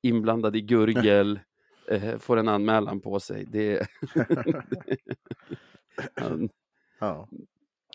[0.08, 1.40] inblandad i gurgel
[1.90, 3.46] eh, får en anmälan på sig.
[3.46, 3.88] Det,
[6.16, 6.50] han,
[7.00, 7.28] Ja.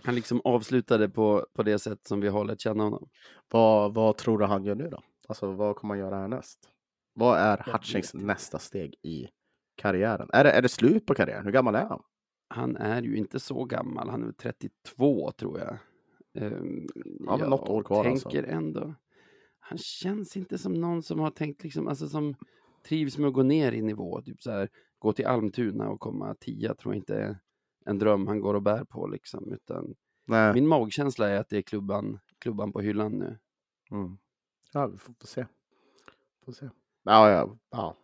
[0.03, 3.09] han liksom avslutade på, på det sätt som vi har lärt känna honom.
[3.51, 5.03] Vad, vad tror du han gör nu då?
[5.29, 6.59] Alltså vad kommer han göra härnäst?
[7.15, 9.29] Vad är Hutchings nästa steg i
[9.77, 10.31] karriären?
[10.33, 11.45] Är det, är det slut på karriären?
[11.45, 12.03] Hur gammal är han?
[12.49, 15.77] Han är ju inte så gammal, han är väl 32 tror jag.
[16.35, 16.89] Um,
[17.27, 18.31] Ja, men något år kvar alltså.
[18.31, 18.95] tänker ändå.
[19.71, 22.35] Han känns inte som någon som har tänkt liksom, alltså som
[22.89, 24.23] trivs med att gå ner i nivå.
[24.23, 24.69] Typ så här,
[24.99, 27.39] gå till Almtuna och komma tia tror jag inte är
[27.85, 29.53] en dröm han går och bär på liksom.
[29.53, 29.95] Utan
[30.27, 30.55] Nej.
[30.55, 33.39] min magkänsla är att det är klubban, klubban på hyllan nu.
[33.91, 34.19] Mm.
[34.73, 35.47] Ja, vi får, se.
[36.45, 36.69] Får se.
[37.03, 37.97] Ja, ja, ja.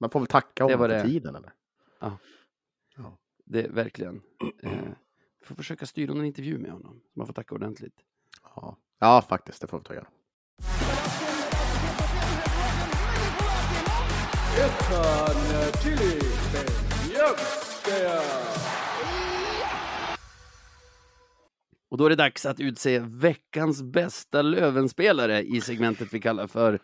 [0.00, 1.02] Man får väl tacka Det honom för det.
[1.02, 1.52] tiden eller?
[3.44, 4.22] Det är verkligen.
[4.62, 4.88] Eh,
[5.42, 7.00] får försöka styra någon intervju med honom.
[7.04, 8.00] Så man får tacka ordentligt.
[8.42, 9.60] Ja, ja faktiskt.
[9.60, 10.08] Det får vi ta och göra.
[21.90, 26.78] Och då är det dags att utse veckans bästa Lövenspelare i segmentet vi kallar för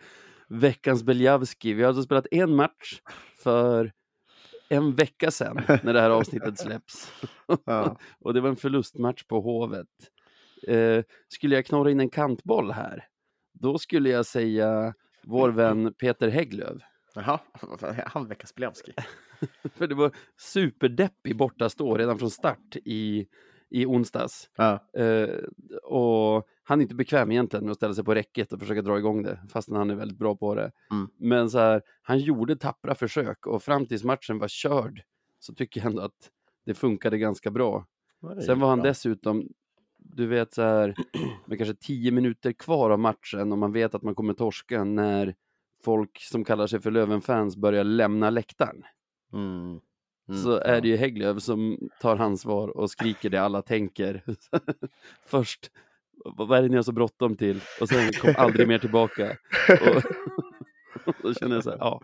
[0.49, 1.73] veckans Beljavski.
[1.73, 3.01] Vi har alltså spelat en match
[3.43, 3.93] för
[4.69, 7.13] en vecka sedan när det här avsnittet släpps.
[7.67, 7.99] Ja.
[8.21, 9.87] Och det var en förlustmatch på Hovet.
[10.67, 13.05] Eh, skulle jag knorra in en kantboll här,
[13.61, 16.83] då skulle jag säga vår vän Peter Hägglöf.
[17.15, 17.41] Jaha,
[18.07, 18.93] han veckans Bielewski.
[19.75, 23.27] För det var superdeppig bortastå redan från start i,
[23.71, 24.51] i onsdags.
[24.57, 24.91] Ja.
[25.01, 25.29] Eh,
[25.83, 28.99] och han är inte bekväm egentligen med att ställa sig på räcket och försöka dra
[28.99, 30.73] igång det, fastän han är väldigt bra på det.
[30.91, 31.11] Mm.
[31.17, 35.03] Men så här, han gjorde tappra försök och fram tills matchen var körd
[35.39, 36.31] så tycker jag ändå att
[36.67, 37.87] det funkade ganska bra.
[38.47, 38.89] Sen var han bra.
[38.89, 39.49] dessutom,
[40.03, 40.95] du vet så här,
[41.47, 45.35] med kanske tio minuter kvar av matchen och man vet att man kommer torska när
[45.85, 48.83] folk som kallar sig för Lövenfans börjar lämna läktaren.
[49.33, 49.81] Mm.
[50.29, 54.23] Mm, Så är det ju Hägglöf som tar ansvar och skriker det alla tänker.
[55.27, 55.71] Först,
[56.25, 57.61] "Vad- är det ni har så bråttom till?
[57.81, 59.37] Och sen kom aldrig mer tillbaka.
[59.71, 60.03] Och,
[61.23, 62.01] då känner jag så här, ja,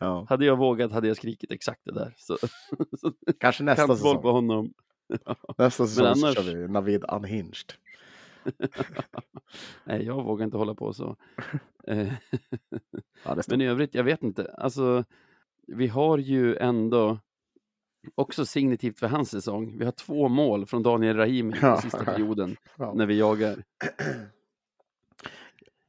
[0.00, 0.26] Ja.
[0.28, 2.14] hade jag vågat hade jag skrikit exakt det där.
[2.16, 2.36] Så,
[3.40, 4.22] Kanske nästa säsong.
[4.22, 4.72] på honom.
[5.58, 7.72] Nästa säsong annars- så kör vi Navid Unhinged.
[9.84, 11.16] Nej, jag vågar inte hålla på så.
[11.86, 12.12] Eh,
[13.24, 14.54] Ja, det Men i övrigt, jag vet inte.
[14.58, 15.04] Alltså,
[15.66, 17.18] vi har ju ändå
[18.14, 19.78] också signitivt för hans säsong.
[19.78, 21.78] Vi har två mål från Daniel Rahimi Ja.
[21.78, 22.92] i sista perioden Ja.
[22.94, 23.64] när vi jagar.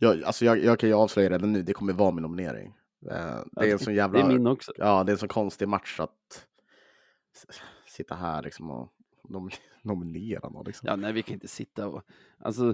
[0.02, 2.74] Jag, alltså jag, jag kan ju avslöja redan nu, det kommer vara min nominering.
[3.12, 4.20] Eh, Det är en sån Det jävla...
[4.20, 4.72] är min också.
[4.78, 6.48] Ja, det är en sån konstig match att
[7.88, 8.92] sitta här liksom och
[9.32, 9.50] nom
[9.84, 10.66] någon.
[10.66, 10.88] Liksom.
[10.88, 12.04] Ja, nej, vi kan inte sitta och...
[12.38, 12.70] Alltså,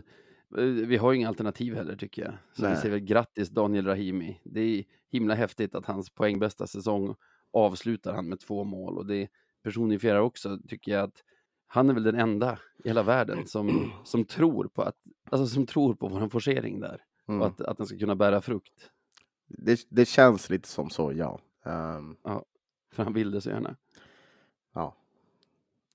[0.58, 2.34] eh, vi har ju inga alternativ heller tycker jag.
[2.54, 2.78] Så vi Nej.
[2.78, 4.42] säger väl grattis Daniel Rahimi.
[4.44, 7.16] Det är himla häftigt att hans poängbästa säsong
[7.54, 9.28] avslutar han med två mål och det
[9.64, 11.24] personifierar också, tycker jag, att
[11.68, 14.96] han är väl den enda i hela världen som, som tror på att,
[15.30, 17.42] alltså som tror på våran forcering där Mm.
[17.42, 18.92] och att, att den ska kunna bära frukt.
[19.48, 21.40] Det, det känns lite som så, ja.
[21.64, 22.16] Ehm,
[22.92, 23.76] För han vill det så gärna.
[24.74, 24.96] ja.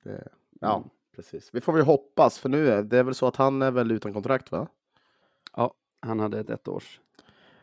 [0.03, 0.29] Det,
[0.61, 0.89] ja, Mm.
[1.17, 1.55] precis.
[1.55, 3.91] Vi får väl hoppas, för nu är det är väl så att han är väl
[3.93, 4.69] utan kontrakt, va?
[5.57, 7.01] Ja, han hade ett ettårs.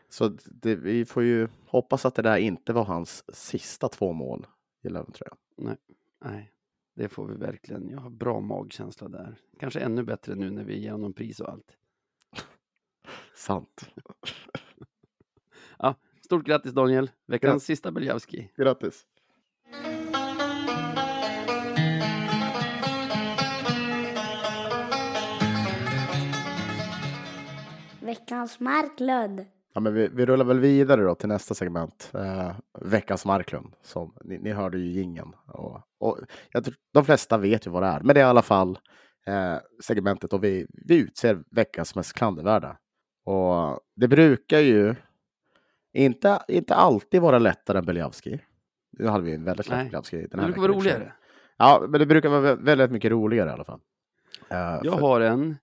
[0.08, 4.46] Så det, vi får ju hoppas att det där inte var hans sista två mål
[4.82, 5.36] i Löventröjan.
[6.24, 6.52] Nej,
[6.94, 7.88] det får vi verkligen.
[7.88, 9.36] Jag har bra magkänsla där.
[9.58, 11.76] Kanske ännu bättre nu när vi ger honom pris och allt.
[13.34, 13.90] Sant.
[16.24, 17.64] Stort grattis Daniel, veckans Grattis.
[17.66, 18.50] sista Beljavski.
[18.56, 19.06] Grattis.
[28.28, 29.44] Veckans Marklund.
[29.74, 32.10] Ja, men vi, vi rullar väl vidare då till nästa segment.
[32.14, 33.72] Eh, veckans Marklund.
[33.82, 36.18] Som, ni, ni hörde ju gingen och, och
[36.52, 38.78] jag tror, De flesta vet ju vad det är, men det är i alla fall
[39.26, 42.76] eh, segmentet och vi, vi utser veckans mest klandervärda.
[43.24, 44.94] Och det brukar ju
[45.92, 48.40] inte, inte alltid vara lättare än Beliavski.
[48.98, 50.92] Nu hade vi en väldigt lätt Beliavski den Det här brukar vara veckan sig.
[50.92, 51.12] roligare.
[51.56, 53.80] Ja, men det brukar vara vä- väldigt mycket roligare i alla fall.
[54.48, 55.56] Eh, Jag för- har en,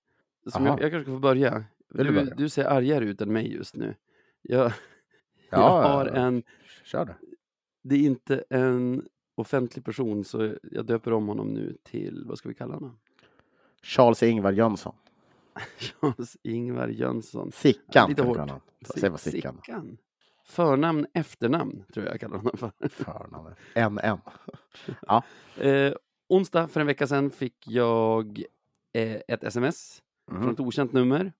[0.52, 1.64] som jag, jag kanske ska få börja.
[1.88, 3.94] Du Du, ser argare ut än mig just nu.
[4.42, 4.64] Jag,
[5.50, 6.12] jag Ja, har ja.
[6.12, 6.42] en,
[6.84, 7.16] Kör det.
[7.82, 12.48] det är inte en offentlig person så jag döper om honom nu till, vad ska
[12.48, 12.98] vi kalla honom?
[13.82, 14.94] Charles Ingvar Jönsson.
[15.78, 17.52] Charles Ingvar Jönsson.
[17.52, 18.08] Sickan.
[18.08, 18.36] Lite hårt.
[18.36, 18.60] honom.
[18.98, 19.56] Säg vad Sickan.
[19.64, 19.98] Sickan.
[20.44, 22.72] Förnamn, efternamn tror jag jag kallar honom för.
[22.88, 23.58] Förnamnet.
[23.74, 24.18] NN.
[25.66, 25.92] Eh,
[26.28, 28.42] onsdag för en vecka sedan fick jag
[28.92, 30.50] eh, ett sms från Mhm.
[30.50, 31.32] ett okänt nummer.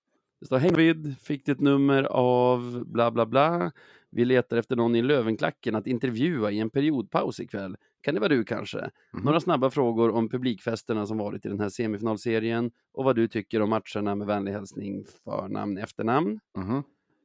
[0.47, 3.73] Det står Hej David, fick ditt nummer av bla bla bla.
[4.11, 7.77] Vi letar efter någon i Lövenklacken att intervjua i en periodpaus ikväll.
[8.01, 8.79] Kan det vara du kanske?
[8.79, 9.25] Mm.
[9.25, 13.63] Några snabba frågor om publikfesterna som varit i den här semifinalserien och vad du tycker
[13.63, 16.41] om matcherna med vänlig hälsning förnamn efternamn.
[16.57, 16.83] Mm.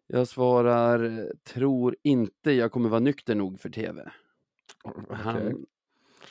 [0.07, 4.11] Jag svarar, tror inte jag kommer vara nykter nog för tv.
[4.83, 5.15] Okay.
[5.17, 5.65] Han,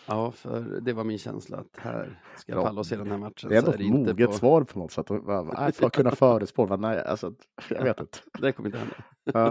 [0.07, 3.19] ja, för det var min känsla att här ska jag palla och se den här
[3.19, 3.49] matchen.
[3.49, 4.33] Det är ändå ett moget på...
[4.33, 5.09] svar på något sätt.
[5.09, 7.35] För att kunna förespå, nej, alltså,
[7.71, 8.19] jag vet inte.
[8.41, 8.95] det kommer inte hända.
[9.25, 9.47] Ja.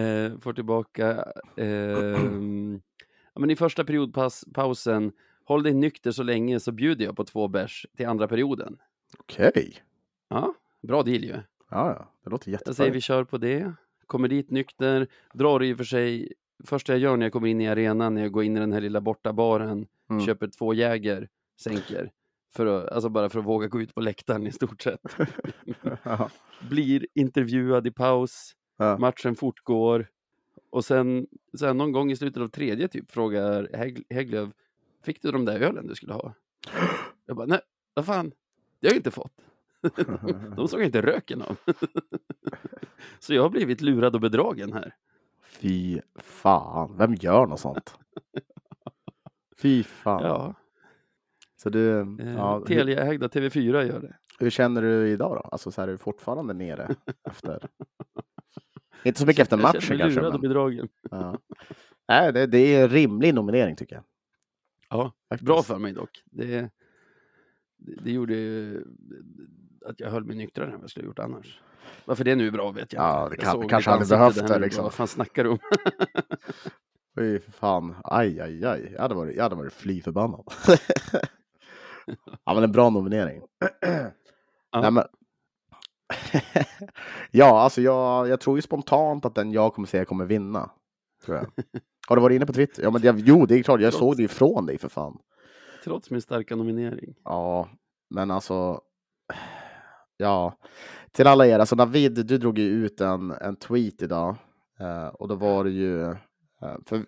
[0.00, 1.66] eh, får tillbaka, eh,
[3.34, 5.12] ja, men i första periodpausen,
[5.44, 8.78] håll dig nykter så länge så bjuder jag på två bärs till andra perioden.
[9.18, 9.48] Okej.
[9.48, 9.72] Okay.
[10.28, 11.36] Ja, bra deal ju.
[11.70, 12.70] Ja, ja, det låter jättebra.
[12.70, 13.72] Jag säger vi kör på det.
[14.06, 16.32] Kommer dit nykter, drar i och för sig
[16.64, 18.72] första jag gör när jag kommer in i arenan, när jag går in i den
[18.72, 20.26] här lilla bortabaren, mm.
[20.26, 21.28] köper två Jäger,
[21.60, 22.10] sänker.
[22.54, 25.00] För att, alltså bara för att våga gå ut på läktaren i stort sett.
[26.70, 28.98] Blir intervjuad i paus, ja.
[28.98, 30.08] matchen fortgår.
[30.70, 31.26] Och sen,
[31.58, 33.68] sen någon gång i slutet av tredje typ frågar
[34.10, 34.50] Hägglöf,
[35.04, 36.34] fick du de där ölen du skulle ha?
[37.26, 37.60] Jag bara, nej,
[37.94, 38.32] vad fan,
[38.80, 39.32] det har jag inte fått.
[40.56, 41.56] de såg jag inte röken av.
[43.18, 44.94] Så jag har blivit lurad och bedragen här.
[45.60, 47.98] Fy fan, vem gör något sånt?
[49.62, 50.22] Fy fan.
[50.22, 50.54] Ja.
[51.56, 54.16] Så du, eh, ja, Telia-ägda TV4 gör det.
[54.38, 55.40] Hur känner du idag då?
[55.40, 56.94] Alltså så här, är du fortfarande nere
[57.24, 57.68] efter?
[59.04, 59.94] Inte så mycket efter matchen kanske.
[59.94, 60.88] Jag känner mig bedragen.
[61.10, 61.38] Ja.
[62.08, 64.04] Nej, det, det, är en rimlig nominering tycker jag.
[64.90, 65.46] Ja, Faktiskt.
[65.46, 66.22] bra för mig dock.
[66.24, 66.70] Det,
[67.76, 68.34] det, gjorde
[69.84, 71.60] att jag höll mig nyktrare än vad jag skulle gjort annars.
[72.04, 73.02] Varför det nu är bra vet jag.
[73.02, 74.58] Ja, det kan, jag kanske hade behövt det.
[74.58, 74.84] Liksom.
[74.84, 75.58] Vad fan snackar du om?
[77.18, 77.94] Fy fan.
[78.04, 78.92] Aj, aj, aj.
[78.92, 80.44] Jag hade varit, jag hade varit fly förbannad.
[82.44, 83.42] ja, men en bra nominering.
[84.70, 84.80] ja.
[84.80, 85.04] Nej, men...
[87.30, 90.70] ja, alltså jag, jag tror ju spontant att den jag kommer säga kommer vinna.
[91.24, 91.46] Tror jag.
[92.08, 92.82] Har du varit inne på Twitter?
[92.82, 93.80] Ja, men jag, jo, det är klart.
[93.80, 94.00] Jag Trots...
[94.00, 95.18] såg det ifrån dig för fan.
[95.84, 97.14] Trots min starka nominering.
[97.24, 97.68] Ja,
[98.10, 98.80] men alltså.
[100.16, 100.58] Ja,
[101.16, 104.36] till alla er, alltså David, du drog ju ut en, en tweet idag
[104.80, 107.04] eh, och då var det ju, eh, för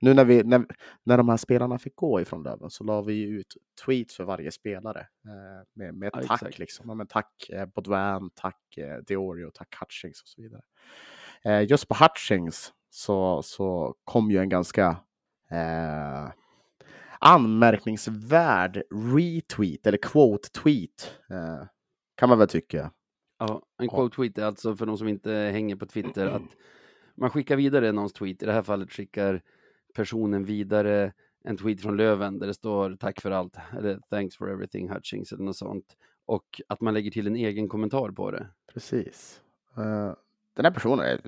[0.00, 0.64] nu när, vi, när,
[1.04, 4.52] när de här spelarna fick gå ifrån Löven så la vi ut tweets för varje
[4.52, 6.58] spelare eh, med, med ja, tack exakt.
[6.58, 6.88] liksom.
[6.88, 10.62] Ja, men tack eh, Bodvan, tack eh, Diorio, tack Hutchings och så vidare.
[11.44, 14.96] Eh, just på Hutchings så, så kom ju en ganska
[15.50, 16.30] eh,
[17.18, 18.82] anmärkningsvärd
[19.14, 21.66] retweet eller quote tweet eh,
[22.16, 22.90] kan man väl tycka.
[23.38, 26.56] Ja, en quote tweet är alltså för de som inte hänger på Twitter att
[27.14, 28.42] man skickar vidare någons tweet.
[28.42, 29.42] I det här fallet skickar
[29.94, 31.12] personen vidare
[31.44, 35.32] en tweet från Löven där det står tack för allt, eller thanks for everything Hutchings
[35.32, 35.96] eller något sånt.
[36.26, 38.46] Och att man lägger till en egen kommentar på det.
[38.74, 39.40] Precis.
[39.78, 40.12] Uh,
[40.54, 41.18] den här personen,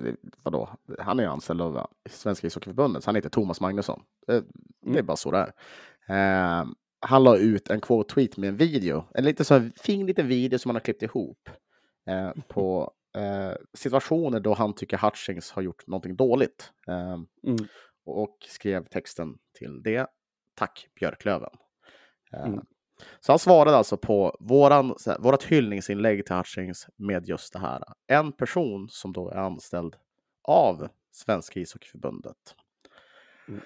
[0.43, 4.01] vadå, han är anställd av Svenska ishockeyförbundet, så han heter Thomas Magnusson.
[4.27, 4.33] Det,
[4.81, 5.05] det är mm.
[5.05, 5.53] bara så det
[6.07, 6.61] är.
[6.61, 6.67] Uh,
[6.99, 10.27] han la ut en quote tweet med en video, en lite så här fin liten
[10.27, 11.49] video som han har klippt ihop
[12.09, 16.71] eh, på eh, situationer då han tycker Hutchings har gjort någonting dåligt.
[16.87, 17.67] Eh, mm.
[18.05, 20.07] Och skrev texten till det.
[20.55, 21.53] Tack Björklöven.
[22.33, 22.65] Eh, mm.
[23.19, 27.83] Så han svarade alltså på våran, här, vårat hyllningsinlägg till Hutchings med just det här.
[28.07, 29.95] En person som då är anställd
[30.43, 32.55] av Svenska ishockeyförbundet.
[33.47, 33.61] Mm.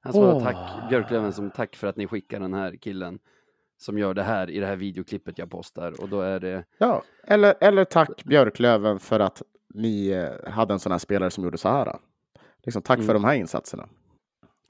[0.00, 0.42] Han svarade oh.
[0.42, 3.18] tack Björklöven som tack för att ni skickar den här killen
[3.78, 6.64] som gör det här i det här videoklippet jag postar och då är det.
[6.78, 9.42] Ja, eller, eller tack Björklöven för att
[9.74, 11.98] ni eh, hade en sån här spelare som gjorde så här.
[12.64, 13.06] Liksom, tack mm.
[13.06, 13.88] för de här insatserna.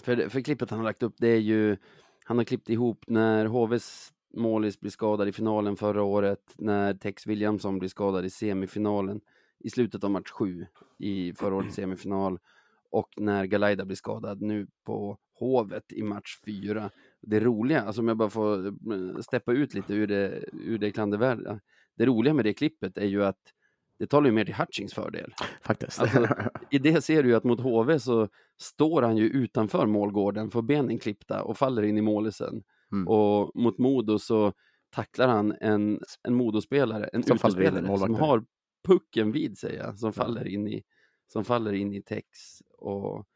[0.02, 1.76] För, för klippet han har lagt upp, det är ju,
[2.24, 7.26] han har klippt ihop när HVs målis blir skadad i finalen förra året, när Tex
[7.26, 9.20] Williamson blir skadad i semifinalen
[9.60, 10.66] i slutet av match sju
[10.98, 12.38] i förra årets semifinal
[12.90, 16.90] och när Galaida blir skadad nu på Hovet i match fyra
[17.22, 20.90] det roliga, alltså om jag bara får eh, steppa ut lite ur det, ur det
[20.90, 21.60] klandervärda.
[21.96, 23.52] Det roliga med det klippet är ju att
[23.98, 25.34] det talar ju mer till Hutchings fördel.
[25.62, 26.00] Faktiskt.
[26.00, 26.28] Alltså,
[26.70, 30.62] I det ser du ju att mot HV så står han ju utanför målgården, får
[30.62, 32.62] benen klippta och faller in i målisen.
[32.92, 33.08] Mm.
[33.08, 34.52] Och mot Modo så
[34.90, 38.44] tacklar han en, en Modospelare, en som, utespelare, som har
[38.88, 40.12] pucken vid sig, som, ja.
[40.12, 40.82] faller in i,
[41.32, 42.28] som faller in i Tex
[42.78, 43.26] och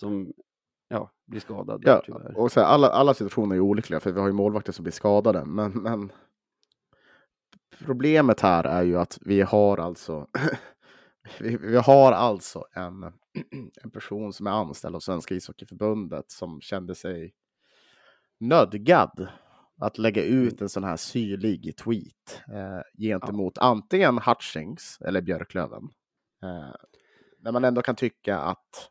[0.00, 0.32] som
[0.88, 1.82] ja, blir skadad.
[1.84, 2.38] Ja, tyvärr.
[2.38, 4.92] och så här, alla, alla situationer är olyckliga för vi har ju målvakter som blir
[4.92, 5.44] skadade.
[5.44, 6.12] Men, men
[7.84, 10.26] problemet här är ju att vi har alltså
[11.40, 13.02] vi, vi, har alltså en,
[13.82, 17.34] en person som är anställd av Svenska ishockeyförbundet som kände sig
[18.40, 19.28] nödgad
[19.80, 23.62] att lägga ut en sån här syrlig tweet eh, gentemot ja.
[23.62, 25.82] antingen Hutchings eller Björklöven.
[26.42, 26.74] Eh,
[27.40, 28.90] när man ändå kan tycka att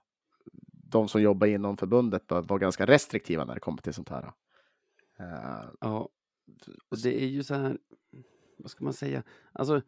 [0.96, 4.24] de som jobbar inom förbundet bör vara ganska restriktiva när det kommer till sånt här.
[5.20, 6.10] Uh, ja,
[6.90, 7.78] och det är ju så här,
[8.58, 9.82] vad ska man säga, alltså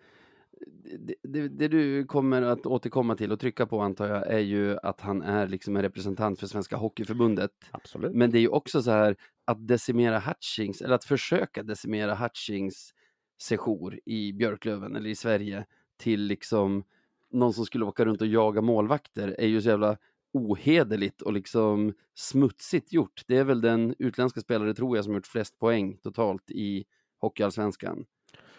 [0.97, 4.77] det, det, det, du kommer att återkomma till och trycka på antar jag är ju
[4.83, 7.51] att han är liksom en representant för Svenska Hockeyförbundet.
[7.71, 8.13] Absolut.
[8.13, 12.93] Men det är ju också så här att decimera Hutchings, eller att försöka decimera Hutchings
[13.41, 15.65] sejour i Björklöven eller i Sverige
[15.97, 16.83] till liksom
[17.31, 19.97] någon som skulle åka runt och jaga målvakter är ju så jävla
[20.33, 23.23] ohederligt och liksom smutsigt gjort.
[23.27, 26.85] Det är väl den utländska spelare, tror jag, som gjort flest poäng totalt i
[27.17, 28.05] Hockeyallsvenskan.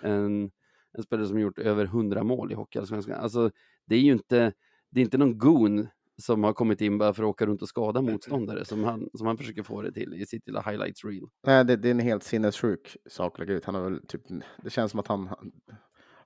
[0.01, 0.51] En,
[0.93, 3.21] en spelare som gjort över 100 mål i Hockeyallsvenskan.
[3.21, 3.51] Alltså,
[3.87, 4.53] det är ju inte,
[4.91, 5.89] det är inte någon goon
[6.23, 9.27] som har kommit in bara för att åka runt och skada motståndare som han, som
[9.27, 11.27] han försöker få det till i sitt lilla highlights reel.
[11.47, 13.65] Nej, det, det är en helt sinnessjuk sak ut.
[13.65, 14.23] Han har väl typ,
[14.63, 15.29] det känns som att han,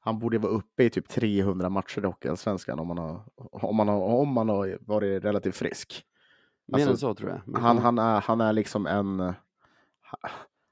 [0.05, 3.89] han borde vara uppe i typ 300 matcher i Hockeyallsvenskan om man har, om man
[3.89, 6.05] har, om man har varit relativt frisk.
[6.69, 7.61] Mer alltså, än så tror jag.
[7.61, 9.33] Han, han, är, han är liksom en...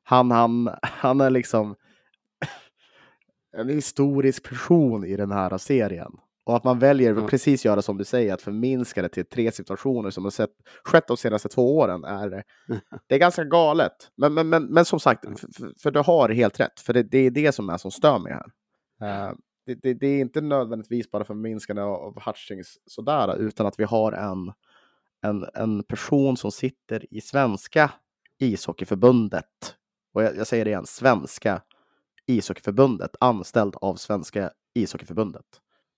[0.02, 1.74] Han, han, han är liksom
[3.56, 6.12] en historisk person i den här serien.
[6.44, 9.52] Och att man väljer att precis göra som du säger, att förminska det till tre
[9.52, 10.50] situationer som har sett,
[10.84, 12.28] skett de senaste två åren, är,
[13.06, 13.92] det är ganska galet.
[14.16, 17.18] Men, men, men, men som sagt, för, för, du har helt rätt, för det, det,
[17.18, 18.46] är det som är som stör mig här.
[19.03, 19.32] Uh,
[19.66, 24.12] det, det, det, är inte nödvändigtvis bara förminskande av Hutchings sådär, utan att vi har
[24.12, 24.53] en,
[25.22, 27.90] en, en person som sitter i svenska
[28.38, 29.76] ishockeyförbundet.
[30.14, 31.62] Och jag, jag säger det igen, svenska
[32.26, 35.46] ishockeyförbundet, anställd av svenska ishockeyförbundet,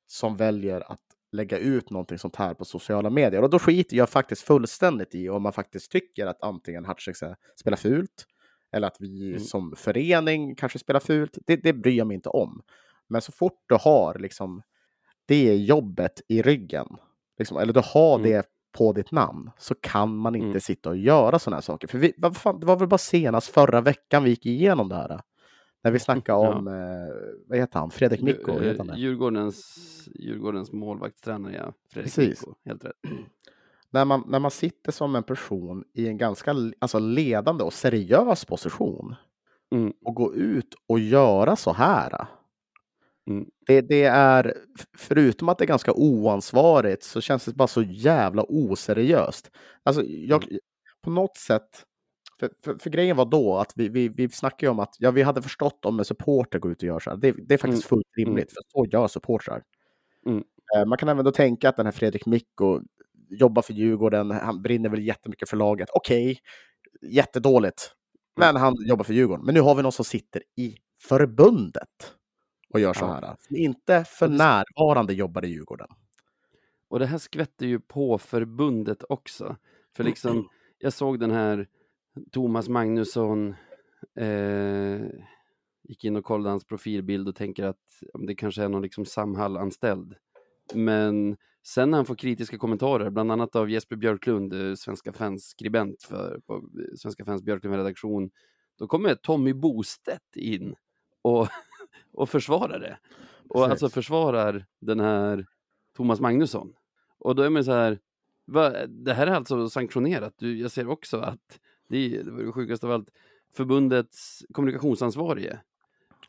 [0.07, 1.01] som väljer att
[1.33, 3.43] lägga ut någonting sånt här på sociala medier.
[3.43, 7.23] Och då skiter jag faktiskt fullständigt i om man faktiskt tycker att antingen Hutchings
[7.57, 8.27] spelar fult
[8.73, 9.41] eller att vi mm.
[9.41, 11.39] som förening kanske spelar fult.
[11.47, 12.63] Det, det bryr jag mig inte om.
[13.13, 14.63] Men så fort du har liksom
[15.27, 16.87] det jobbet i ryggen,
[17.39, 18.31] liksom, eller du har mm.
[18.31, 20.61] det på ditt namn, så kan man inte mm.
[20.61, 21.89] sitta och göra sådana här saker.
[21.89, 25.21] För vi, fan, det var väl bara senast förra veckan vi gick igenom det här.
[25.85, 26.73] När vi snackade om, ja.
[26.73, 27.15] eh,
[27.47, 28.53] vad heter han, Fredrik Mikko?
[28.53, 31.73] Eh, Djurgårdens, Djurgårdens målvaktstränare, ja.
[31.93, 32.41] Fredrik Precis.
[32.41, 32.97] Mikko, helt rätt.
[33.91, 38.45] När man, när man sitter som en person i en ganska alltså, ledande och seriös
[38.45, 39.15] position
[39.75, 39.93] mm.
[40.05, 42.27] och gå ut och göra så här.
[43.31, 43.47] Mm.
[43.67, 44.55] Det, det, är,
[44.99, 49.51] förutom att det är ganska oansvarigt, så känns det bara så jävla oseriöst.
[49.83, 50.59] Alltså, jag, mm.
[51.03, 51.85] på något sätt,
[52.41, 55.23] för, för, för, grejen var då att vi, vi, vi snackade om att ja, vi
[55.23, 57.17] hade förstått om en supporter går ut och gör så här.
[57.17, 57.89] Det, det är faktiskt mm.
[57.89, 58.55] fullt rimligt, mm.
[58.55, 59.63] för så gör supportrar.
[60.27, 60.45] Mm.
[60.77, 62.81] Eh, man kan även då tänka att den här Fredrik Mikko
[63.31, 65.89] jobbar för Djurgården, han brinner väl jättemycket för laget.
[65.93, 67.93] Okej, okay, jättedåligt,
[68.37, 69.45] men han jobbar för Djurgården.
[69.45, 70.77] Men nu har vi någon som sitter i
[71.09, 72.15] förbundet
[72.73, 73.37] och gör så här.
[73.41, 75.89] Som inte för närvarande jobbar i Djurgården.
[76.89, 79.57] Och det här skvätter ju på förbundet också.
[79.97, 80.49] För liksom,
[80.79, 81.69] jag såg den här
[82.33, 83.55] Thomas Magnusson
[84.19, 85.01] eh,
[85.83, 90.15] gick in och kollade hans profilbild och tänker att det kanske är någon liksom Samhall-anställd.
[90.75, 95.49] Men sen när han får kritiska kommentarer, bland annat av Jesper Björklund, eh, Svenska fans
[95.49, 98.31] skribent för, eh, Svenska fans Björklund-redaktion,
[98.79, 100.75] då kommer Tommy Bostedt in
[101.23, 101.49] och,
[102.13, 102.99] och försvarar det.
[103.49, 103.71] Och Precis.
[103.71, 105.47] alltså försvarar den här
[105.97, 106.73] Thomas Magnusson.
[107.19, 107.99] Och då är man så här,
[108.47, 110.35] va, det här är alltså sanktionerat.
[110.37, 113.09] Du, jag ser också att det, det var det sjukaste av allt.
[113.55, 115.61] Förbundets kommunikationsansvarige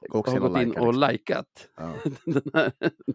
[0.09, 1.09] har gått in och liksom.
[1.09, 1.93] likat ja.
[2.25, 2.71] den, här,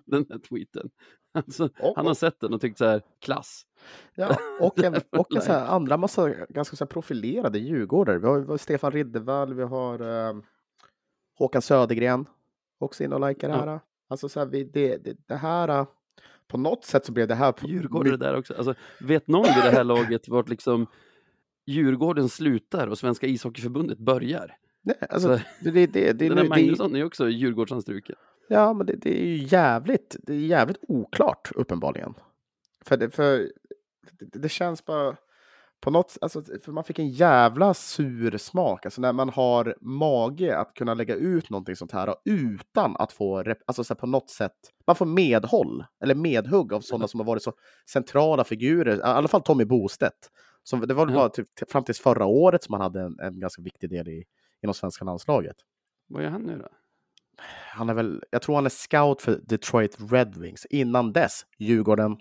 [0.06, 0.90] den här tweeten.
[1.32, 3.66] Alltså, och, han har sett den och tyckt så här, klass.
[4.14, 8.18] Ja, och en, och en så här, andra massa ganska så profilerade djurgårdare.
[8.18, 10.34] Vi har, vi har Stefan Riddervall, vi har eh,
[11.38, 12.26] Håkan Södergren
[12.78, 13.66] också in och likar det här.
[13.66, 13.80] Ja.
[14.08, 15.86] Alltså så här, vi, det, det, det här
[16.48, 17.54] på något sätt så blev det här...
[17.62, 18.54] Djurgårdare där också.
[18.54, 20.86] Alltså, vet någon vid det här laget vart liksom
[21.66, 24.56] Djurgården slutar och Svenska ishockeyförbundet börjar.
[24.82, 28.16] Nej, alltså, så, det, det, det, den där Magnusson är också Djurgårdsanstruken.
[28.48, 32.14] Ja, men det, det är ju jävligt, det är jävligt oklart uppenbarligen.
[32.84, 33.38] För det, för
[34.18, 35.16] det, det känns bara
[35.80, 40.58] på något alltså, för man fick en jävla sur smak, alltså när man har mage
[40.58, 44.56] att kunna lägga ut någonting sånt här utan att få, alltså så på något sätt,
[44.86, 47.52] man får medhåll eller medhugg av sådana som har varit så
[47.90, 50.30] centrala figurer, i alla fall Tommy Bostedt,
[50.62, 53.62] så det var bara typ, fram till förra året som han hade en, en ganska
[53.62, 54.24] viktig del i,
[54.62, 55.56] inom svenska landslaget.
[56.08, 56.68] Vad gör han nu då?
[57.72, 60.66] Han är väl, jag tror han är scout för Detroit Red Wings.
[60.66, 62.16] Innan dess Djurgården.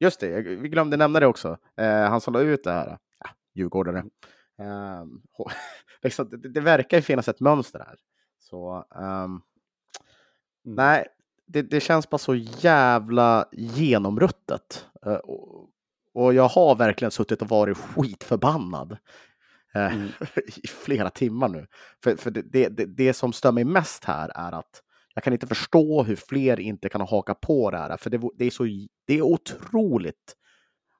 [0.00, 1.58] Just det, vi glömde nämna det också.
[1.76, 2.98] Eh, han som la ut det här.
[3.20, 3.98] Ja, Djurgårdare.
[4.58, 5.04] Eh,
[6.02, 7.96] liksom, det, det, verkar ju finnas ett mönster här.
[8.38, 9.42] Så um,
[10.64, 11.06] nej,
[11.46, 14.86] det, det känns bara så jävla genomruttet.
[15.06, 15.68] Eh, och,
[16.14, 18.92] och jag har verkligen suttit och varit skitförbannad
[19.74, 20.08] eh, Mm.
[20.62, 21.66] i flera timmar nu.
[22.04, 24.82] För, för det, det, det, det som stör mig mest här är att
[25.18, 27.96] jag kan inte förstå hur fler inte kan haka på det här.
[27.96, 28.64] För det, det, är, så,
[29.06, 30.34] det är otroligt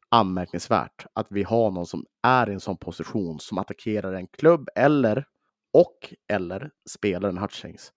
[0.09, 4.69] anmärkningsvärt att vi har någon som är i en sån position som attackerar en klubb
[4.77, 5.25] eller
[5.73, 7.93] och eller spelaren Hutchings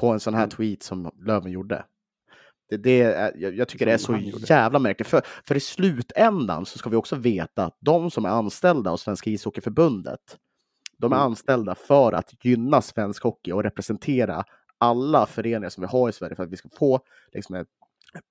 [0.00, 0.50] på en sån här Mm.
[0.50, 1.84] tweet som Löven gjorde.
[2.68, 2.96] Det, det
[3.36, 4.16] jag, jag tycker det är så
[4.48, 5.08] jävla märkligt.
[5.08, 9.02] För, för i slutändan så ska vi också veta att de som är anställda hos
[9.02, 10.38] Svenska ishockeyförbundet,
[10.98, 11.26] de är Mm.
[11.26, 14.44] anställda för att gynna svensk hockey och representera
[14.78, 17.00] alla föreningar som vi har i Sverige för att vi ska få
[17.32, 17.68] liksom, ett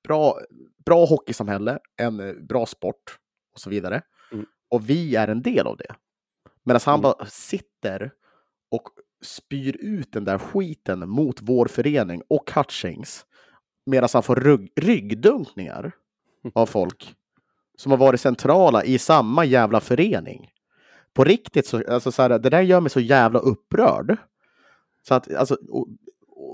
[0.07, 0.39] bra,
[0.85, 3.17] bra hockeysamhälle, en eh, bra sport
[3.53, 4.01] och så vidare.
[4.31, 4.45] Mm.
[4.69, 5.95] Och vi är en del av det.
[6.63, 7.01] Medan han Mm.
[7.01, 8.11] bara sitter
[8.71, 8.89] och
[9.21, 13.25] spyr ut den där skiten mot vår förening och Hutchings.
[13.85, 15.91] Medan han får rygg, ryggdunkningar
[16.53, 17.15] av folk
[17.77, 20.51] som har varit centrala i samma jävla förening.
[21.13, 24.17] På riktigt, så, alltså så här, det där gör mig så jävla upprörd.
[25.07, 25.57] Så att, alltså,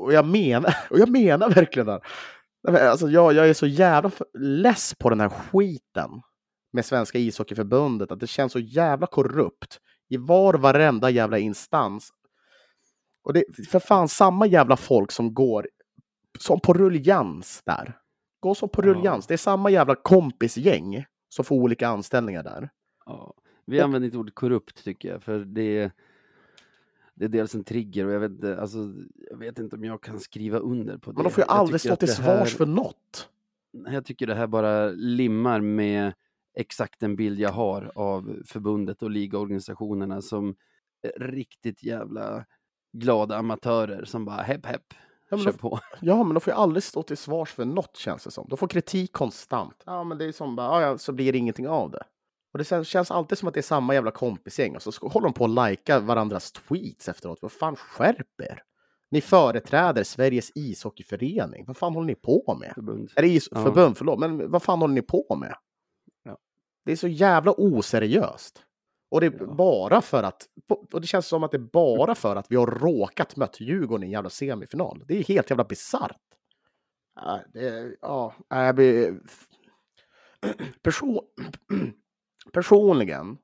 [0.02, 2.02] och, och, jag, menar, och jag menar verkligen det.
[2.89, 6.10] Alltså, jag, jag är så jävla less på den här skiten
[6.74, 8.12] med Svenska ishockeyförbundet.
[8.12, 9.80] Att det känns så jävla korrupt
[10.10, 12.10] i var och varenda jävla instans.
[13.24, 15.68] Och det är för fan samma jävla folk som går
[16.39, 17.97] som på rullians där.
[18.39, 18.86] Går som på Ja.
[18.88, 19.28] rullians.
[19.28, 22.70] Det är samma jävla kompisgäng som får olika anställningar där.
[23.06, 23.34] Ja.
[23.66, 25.91] Vi använder inte ordet korrupt tycker jag, för det,
[27.22, 28.78] det är dels en trigger och jag vet, alltså,
[29.32, 31.15] jag vet inte om jag kan skriva under på det.
[31.15, 33.30] Men de får ju aldrig stå till svars här- för något.
[33.88, 36.13] Jag tycker det här bara limmar med
[36.57, 40.55] exakt den bild jag har av förbundet och ligaorganisationerna som
[41.19, 42.45] riktigt jävla
[42.93, 44.93] glada amatörer som bara hepp hepp,
[45.30, 45.80] Ja, men de- på.
[46.01, 48.47] Ja, men de får ju aldrig stå till svars för något känns det som.
[48.49, 49.84] De får kritik konstant.
[49.86, 52.03] Ja, men det är som bara, ja, så blir det ingenting av det.
[52.54, 55.34] Och det känns- alltid som att det är samma jävla kompisgäng och så håller de
[55.34, 57.39] på att lajka varandras tweets efteråt.
[57.41, 58.64] Vad fan, skärp er!
[59.12, 61.66] Ni företräder Sveriges ishockeyförening.
[61.68, 62.72] Vad fan håller ni på med?
[62.76, 63.12] Förbund.
[63.16, 63.64] Är det is- Ja.
[63.64, 65.56] förbund, förlåt, men vad fan håller ni på med?
[66.24, 66.38] Ja.
[66.86, 68.64] Det är så jävla oseriöst.
[69.12, 69.45] Och det är Ja.
[69.54, 70.47] bara för att,
[70.93, 74.04] och det känns som att det är bara för att vi har råkat mött Djurgården
[74.04, 75.04] i en jävla semifinal.
[75.08, 76.18] Det är helt jävla bisarrt.
[77.16, 79.20] Ja, det ja, jag blir...
[80.84, 81.20] Person...
[82.53, 83.37] Personligen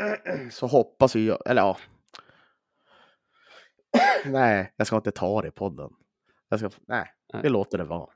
[0.50, 1.76] så hoppas jag, eller ja.
[4.26, 5.90] Nej, jag ska inte ta det i podden.
[6.48, 7.42] Jag ska, nej, Nej.
[7.42, 8.10] vi låter det vara.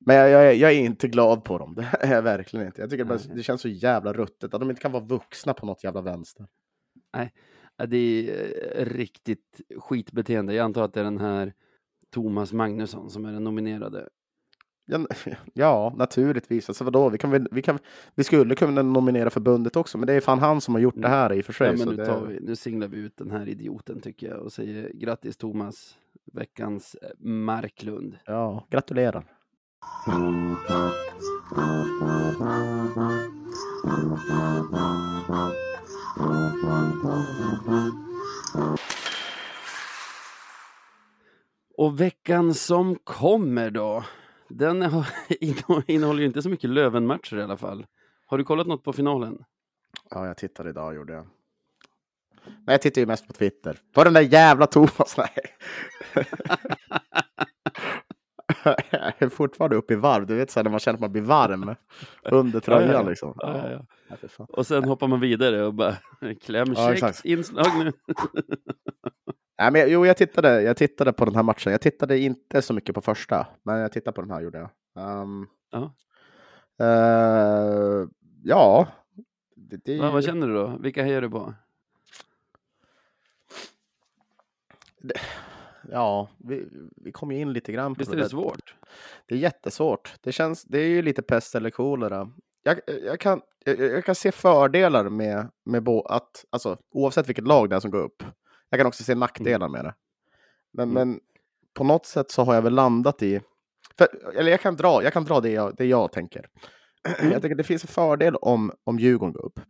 [0.00, 1.74] Men jag, jag, är- jag är inte glad på dem.
[1.74, 2.80] Det är jag verkligen inte.
[2.80, 3.36] Jag tycker bara, Nej.
[3.36, 6.46] det känns så jävla ruttet att de inte kan vara vuxna på något jävla vänster.
[7.76, 10.54] Ja, det är eh, riktigt skitbeteende.
[10.54, 11.52] Jag antar att det är den här
[12.10, 14.08] Thomas Magnusson som är den nominerade.
[14.86, 15.06] Ja,
[15.54, 16.68] ja naturligtvis.
[16.68, 17.08] Alltså vadå?
[17.08, 17.78] Vi, kan, väl- vi, kan,
[18.14, 21.08] vi skulle kunna nominera förbundet också, men det är fan han som har gjort det
[21.08, 21.68] här i och för sig.
[21.68, 21.80] Mm.
[21.80, 24.90] Ja, nu, det, vi, nu singlar vi ut den här idioten tycker jag och säger
[24.94, 25.96] grattis Thomas,
[26.32, 28.16] veckans eh, Marklund.
[28.24, 29.24] Ja, gratulerar.
[41.76, 44.04] Och veckan som kommer då,
[44.58, 45.06] den har,
[45.90, 47.86] innehåller ju inte så mycket Lövenmatcher i alla fall.
[48.26, 49.44] Har du kollat något på finalen?
[50.10, 51.26] Ja, jag tittade idag gjorde jag.
[52.44, 53.78] Men jag tittar ju mest på Twitter.
[53.94, 55.28] På den där jävla Thomas, nej.
[58.90, 60.26] jag är fortfarande uppe i varv.
[60.26, 61.74] Du vet så här, när man känner att man blir varm
[62.22, 63.08] under tröjan Ja, ja, ja.
[63.08, 63.34] liksom.
[63.36, 64.16] Ja, ja, ja.
[64.38, 64.46] Ja.
[64.48, 65.96] Och sen hoppar man vidare och bara
[66.44, 67.24] klämkäckt exakt.
[67.24, 67.92] inslag nu.
[69.58, 71.72] Nej, men, jag- jo, jag tittade, jag tittade på den här matchen.
[71.72, 74.70] Jag tittade inte så mycket på första, men jag tittade på den här gjorde jag.
[75.04, 75.94] Ehm, Ja.
[76.80, 78.08] eh,
[78.44, 78.88] ja.
[79.56, 80.76] Det, det, Va, vad känner du då?
[80.80, 81.54] Vilka hejar du på?
[85.90, 88.74] ja, vi, vi kom ju in lite grann på Visst det är det svårt?
[89.26, 90.14] Det är jättesvårt.
[90.20, 92.30] Det, känns, det är ju lite pest eller kolera.
[92.62, 97.46] Jag, jag, kan, jag, jag kan se fördelar med, med bo, att, alltså, oavsett vilket
[97.46, 98.22] lag det är som går upp.
[98.72, 99.94] Jag kan också se nackdelar med det.
[100.72, 101.08] Men, Mm.
[101.08, 101.20] men
[101.74, 103.40] på något sätt så har jag väl landat i...
[103.98, 106.48] För, eller jag kan dra, jag kan dra det, jag, det jag tänker.
[107.18, 107.32] Mm.
[107.32, 109.60] Jag tänker det finns en fördel om, om Djurgården går upp.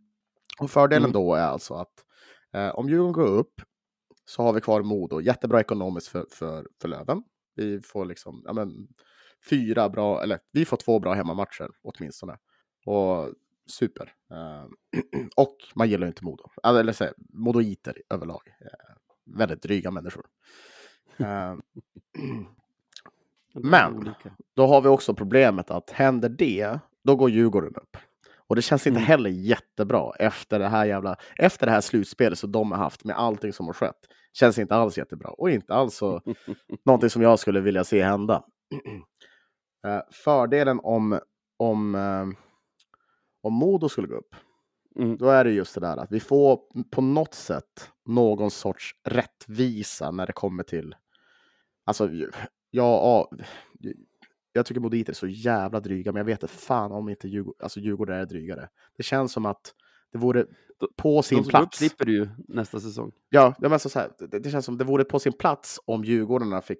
[0.59, 1.11] Och fördelen Mm.
[1.13, 1.93] då är alltså att
[2.53, 3.61] eh, om Djurgården går upp
[4.25, 5.21] så har vi kvar Modo.
[5.21, 7.23] Jättebra ekonomiskt för, för, för Löven.
[7.55, 8.87] Vi får liksom, ja men,
[9.49, 12.37] fyra bra, eller vi får två bra hemmamatcher åtminstone.
[12.85, 13.29] Och
[13.67, 14.13] super.
[14.31, 14.65] Eh,
[15.35, 16.43] och man gillar ju inte Modo.
[16.63, 18.41] Alltså, Eller säga, Modoiter överlag.
[18.61, 18.92] Eh,
[19.25, 20.25] väldigt dryga människor.
[21.17, 21.55] Eh,
[23.53, 24.13] Men
[24.55, 27.97] då har vi också problemet att händer det, då går Djurgården upp.
[28.47, 29.07] Och det känns inte mm.
[29.07, 33.17] heller jättebra efter det här jävla, efter det här slutspelet som de har haft med
[33.17, 34.07] allting som har skett.
[34.33, 36.21] Känns inte alls jättebra och inte alls så
[36.85, 38.43] någonting som jag skulle vilja se hända.
[39.87, 41.19] Uh, fördelen om,
[41.57, 42.27] om, uh,
[43.41, 44.35] om Modo skulle gå upp,
[44.95, 45.17] mm.
[45.17, 46.59] då är det just det där att vi får
[46.91, 50.95] på något sätt någon sorts rättvisa när det kommer till,
[51.85, 52.09] alltså
[52.71, 53.29] ja,
[54.53, 57.63] jag tycker Moditer är så jävla dryga, men jag vet inte fan om inte Djurgården,
[57.63, 58.69] alltså Djurgården är drygare.
[58.97, 59.73] Det känns som att
[60.11, 60.45] det vore
[60.97, 61.79] på sin de plats.
[61.79, 63.11] De slipper du nästa säsong.
[63.29, 66.61] Ja, men så här, det, det, känns som det vore på sin plats om Djurgårdarna
[66.61, 66.79] fick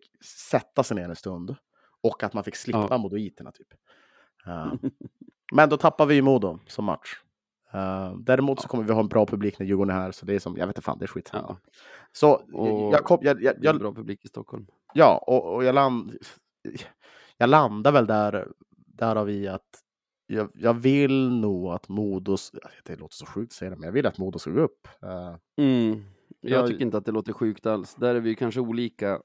[0.50, 1.56] sätta sig ner en stund
[2.02, 2.98] och att man fick slippa ja.
[2.98, 3.52] Modoiterna.
[3.52, 3.68] Typ.
[4.48, 4.74] Uh,
[5.54, 7.16] men då tappar vi ju Modo som match.
[7.76, 10.36] Uh, däremot så kommer vi ha en bra publik när Djurgården är här, så det
[10.36, 11.30] är som, jag vet inte fan, det är skit.
[11.34, 11.58] Ja.
[12.12, 14.68] Så och jag, kom, jag, jag, jag, bra publik i Stockholm.
[14.94, 16.18] Ja, och, och jag, land,
[17.38, 19.84] jag landar väl där, därav i att
[20.28, 22.38] jag, jag, vill nog att Modo,
[22.84, 24.88] det låter så sjukt att säga det, men jag vill att Modo ska gå upp.
[25.04, 26.04] Uh, mm.
[26.42, 27.96] Jag tycker inte att det låter sjukt alls.
[27.96, 29.22] Där är vi kanske olika.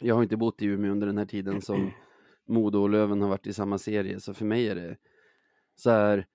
[0.00, 1.90] Jag har inte bott i Umeå under den här tiden som
[2.48, 4.96] Modo och Löven har varit i samma serie, så för mig är det
[5.76, 6.26] så här,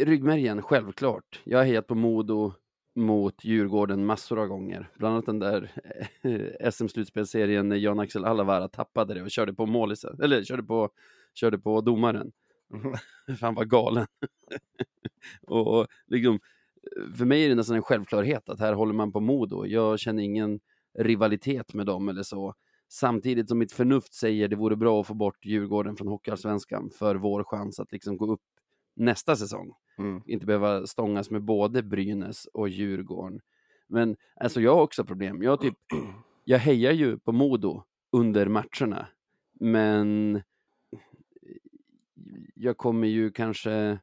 [0.00, 1.40] ryggmärgen, självklart.
[1.44, 2.52] Jag har hejat på Modo
[2.94, 4.90] mot Djurgården massor av gånger.
[4.98, 5.70] Bland annat den där
[6.70, 10.90] SM-slutspelserien när Jan-Axel Allavara tappade det och körde på målisen, eller körde på,
[11.34, 12.32] körde på domaren.
[12.74, 12.94] Mm.
[13.38, 14.06] Fan var galen.
[15.42, 16.40] och liksom,
[17.16, 19.66] för mig är det nästan en självklarhet att här håller man på Modo.
[19.66, 20.60] Jag känner ingen
[20.98, 22.54] rivalitet med dem eller så.
[22.88, 27.14] Samtidigt som mitt förnuft säger det vore bra att få bort Djurgården från Hockeyallsvenskan för
[27.14, 28.40] vår chans att liksom gå upp
[28.94, 29.72] nästa säsong.
[29.98, 30.22] Mm.
[30.26, 33.40] Inte behöva stångas med både Brynäs och Djurgården.
[33.86, 35.42] Men alltså jag har också problem.
[35.42, 35.74] Jag, typ,
[36.44, 37.82] jag hejar ju på Modo
[38.12, 39.06] under matcherna,
[39.52, 40.42] men
[42.54, 43.98] jag kommer ju kanske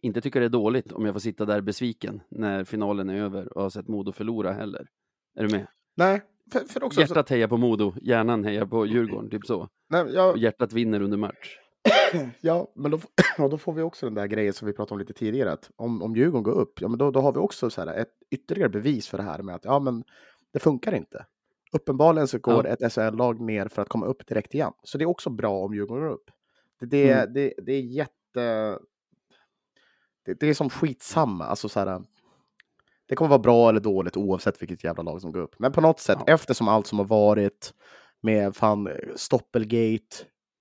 [0.00, 3.56] inte tycka det är dåligt om jag får sitta där besviken när finalen är över
[3.56, 4.88] och har sett Modo förlora heller.
[5.34, 5.66] Är du med?
[5.94, 6.22] Nej,
[6.52, 7.00] för, för också...
[7.00, 9.68] Hjärtat hejar på Modo, hjärnan hejar på Djurgården, typ så.
[9.88, 10.30] Nej, jag...
[10.30, 11.58] Och hjärtat vinner under match.
[12.40, 13.00] ja, men då,
[13.48, 15.52] då, får vi också den där grejen som vi pratade om lite tidigare.
[15.52, 17.94] Att om, om Djurgården går upp, ja, men då, då har vi också så här
[17.94, 20.04] ett ytterligare bevis för det här med att ja, men
[20.52, 21.26] det funkar inte.
[21.72, 22.72] Uppenbarligen så går ja.
[22.72, 24.72] ett SHL-lag ner för att komma upp direkt igen.
[24.82, 26.30] Så det är också bra om Djurgården går upp.
[26.80, 27.32] Det, det, mm.
[27.32, 28.78] det, det är jätte...
[30.24, 31.44] Det, det, är som skitsamma.
[31.44, 32.02] Alltså så här,
[33.08, 35.54] det kommer vara bra eller dåligt oavsett vilket jävla lag som går upp.
[35.58, 36.34] Men på något sätt, ja.
[36.34, 37.74] eftersom allt som har varit
[38.20, 40.16] med fan Stoppelgate,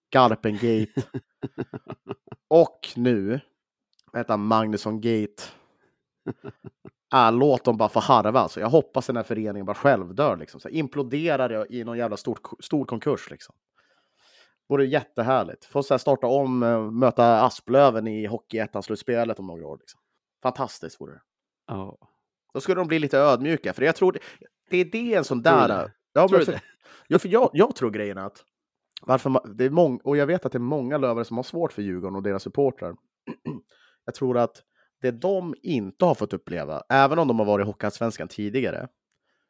[0.09, 0.87] Garpengate
[2.47, 3.39] och nu,
[4.11, 5.43] vad heter Magnusson Gate.
[7.13, 8.39] Äh, låt dem bara få harva.
[8.39, 8.59] Alltså.
[8.59, 10.37] Jag hoppas den här föreningen bara självdör.
[10.37, 10.59] Liksom.
[10.59, 13.29] Så imploderar i någon jävla stor, stor konkurs.
[13.31, 13.55] Liksom.
[14.69, 15.65] Vore jättehärligt.
[15.65, 19.77] Få så här starta om, eh, möta Asplöven i Hockeyettan-slutspelet om några år.
[19.77, 19.99] Liksom.
[20.43, 21.21] Fantastiskt vore det.
[21.67, 21.97] Ja.
[22.53, 23.73] Då skulle de bli lite ödmjuka.
[23.73, 24.19] För jag tror det,
[24.69, 25.91] det är det en sån där...
[26.13, 26.59] Ja, men för,
[27.07, 28.43] ja, för jag, jag tror grejen att
[29.01, 31.43] varför man, det är mång, och jag vet att det är många lövare som har
[31.43, 32.95] svårt för Djurgården och deras supportrar.
[34.05, 34.63] jag tror att
[35.01, 38.87] det de inte har fått uppleva, även om de har varit i Hockeyallsvenskan tidigare,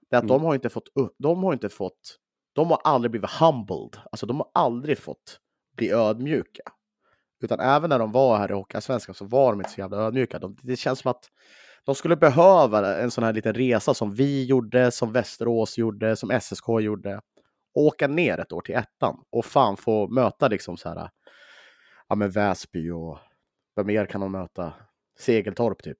[0.09, 0.37] det är att mm.
[0.37, 0.87] de har inte fått,
[1.17, 2.17] de har inte fått,
[2.53, 5.39] de har aldrig blivit humbled, alltså de har aldrig fått
[5.77, 6.63] bli ödmjuka.
[7.43, 10.39] Utan även när de var här i Hockeyallsvenskan så var de inte så jävla ödmjuka.
[10.39, 11.25] De, det känns som att
[11.85, 16.39] de skulle behöva en sån här liten resa som vi gjorde, som Västerås gjorde, som
[16.41, 17.21] SSK gjorde
[17.77, 21.09] åka ner ett år till ettan och fan få möta liksom så här,
[22.07, 23.17] ja men Väsby och
[23.73, 24.73] vad mer kan de möta?
[25.19, 25.97] Segeltorp typ.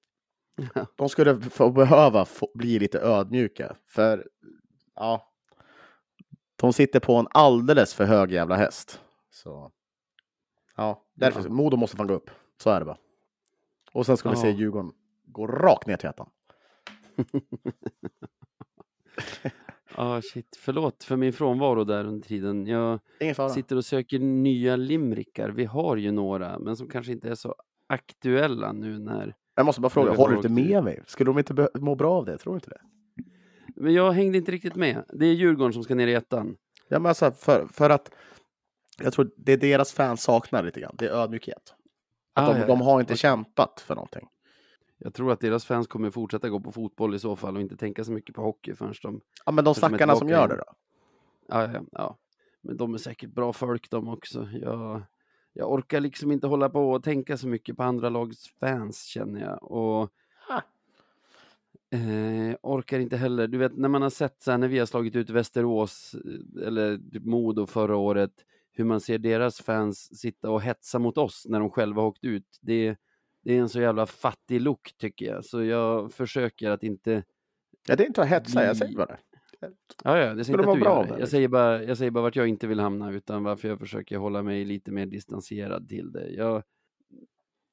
[0.96, 4.28] De skulle få behöva få bli lite ödmjuka för
[4.94, 5.32] ja,
[6.56, 9.00] de sitter på en alldeles för hög jävla häst.
[9.30, 9.72] Så
[10.76, 11.48] ja, därför ja.
[11.48, 12.30] Modo måste fan gå upp.
[12.62, 12.98] Så är det bara.
[13.92, 14.30] Och sen ska ja.
[14.30, 14.92] vi se Djurgården
[15.24, 16.30] gå rakt ner till ettan.
[19.98, 20.58] ah, shit.
[20.60, 22.66] Förlåt för min frånvaro där under tiden.
[22.66, 23.00] Jag
[23.54, 25.48] sitter och söker nya limrikar.
[25.48, 27.54] Vi har ju några, men som kanske inte är så
[27.86, 29.34] aktuella nu när...
[29.54, 31.02] Jag måste bara fråga, håller du inte med mig?
[31.06, 32.38] Skulle de inte må bra av det?
[32.38, 32.80] Tror du inte det?
[33.76, 35.04] Men jag hängde inte riktigt med.
[35.12, 36.56] Det är Djurgården som ska ner i ettan.
[36.88, 38.10] Ja, men alltså för, för att
[39.02, 40.94] jag tror det är deras fans saknar lite grann.
[40.98, 41.74] Det är ödmjukhet.
[42.34, 43.16] Att ah, de, ja, de, har inte okay.
[43.16, 44.28] kämpat för någonting.
[44.98, 47.76] Jag tror att deras fans kommer fortsätta gå på fotboll i så fall och inte
[47.76, 49.20] tänka så mycket på hockey förrän de...
[49.46, 50.64] Ja, men de stackarna som gör det då?
[51.48, 52.18] Ja, ja, ja.
[52.60, 54.48] Men de är säkert bra folk de också.
[54.52, 55.02] Jag,
[55.52, 59.40] jag orkar liksom inte hålla på och tänka så mycket på andra lags fans känner
[59.40, 59.62] jag.
[59.62, 60.12] Och
[61.90, 64.86] eh, orkar inte heller, du vet när man har sett så här när vi har
[64.86, 68.32] slagit ut Västerås eh, eller typ Modo förra året,
[68.72, 72.24] hur man ser deras fans sitta och hetsa mot oss när de själva har åkt
[72.24, 72.58] ut.
[72.60, 72.96] Det,
[73.44, 77.24] det är en så jävla fattig look tycker jag, så jag försöker att inte...
[77.88, 79.18] Ja, det är inte att hetsa, jag säger bara det.
[80.04, 81.08] Ja, ja, det säger inte att du gör det.
[81.08, 81.30] Jag liksom.
[81.30, 84.42] säger, bara, jag säger bara vart jag inte vill hamna, utan varför jag försöker hålla
[84.42, 86.28] mig lite mer distanserad till det.
[86.28, 86.62] Jag,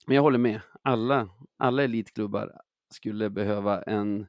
[0.08, 0.62] men jag håller med.
[0.82, 2.52] Alla, alla elitklubbar
[2.94, 4.28] skulle behöva en,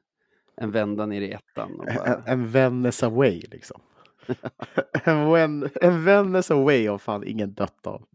[0.55, 1.79] en vända ner i ettan.
[1.79, 3.81] Och En, bara, en Venice away liksom.
[5.37, 8.07] en, en Venice away har fan ingen dött av.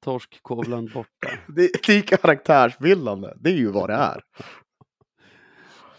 [0.00, 1.28] torskkovlan borta.
[1.48, 3.28] Det, det är karaktärsbildande.
[3.36, 4.22] Det är ju vad det är.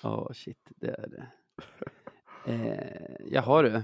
[0.02, 1.28] Ja, shit, det är det.
[2.46, 3.82] Eh, jaha du.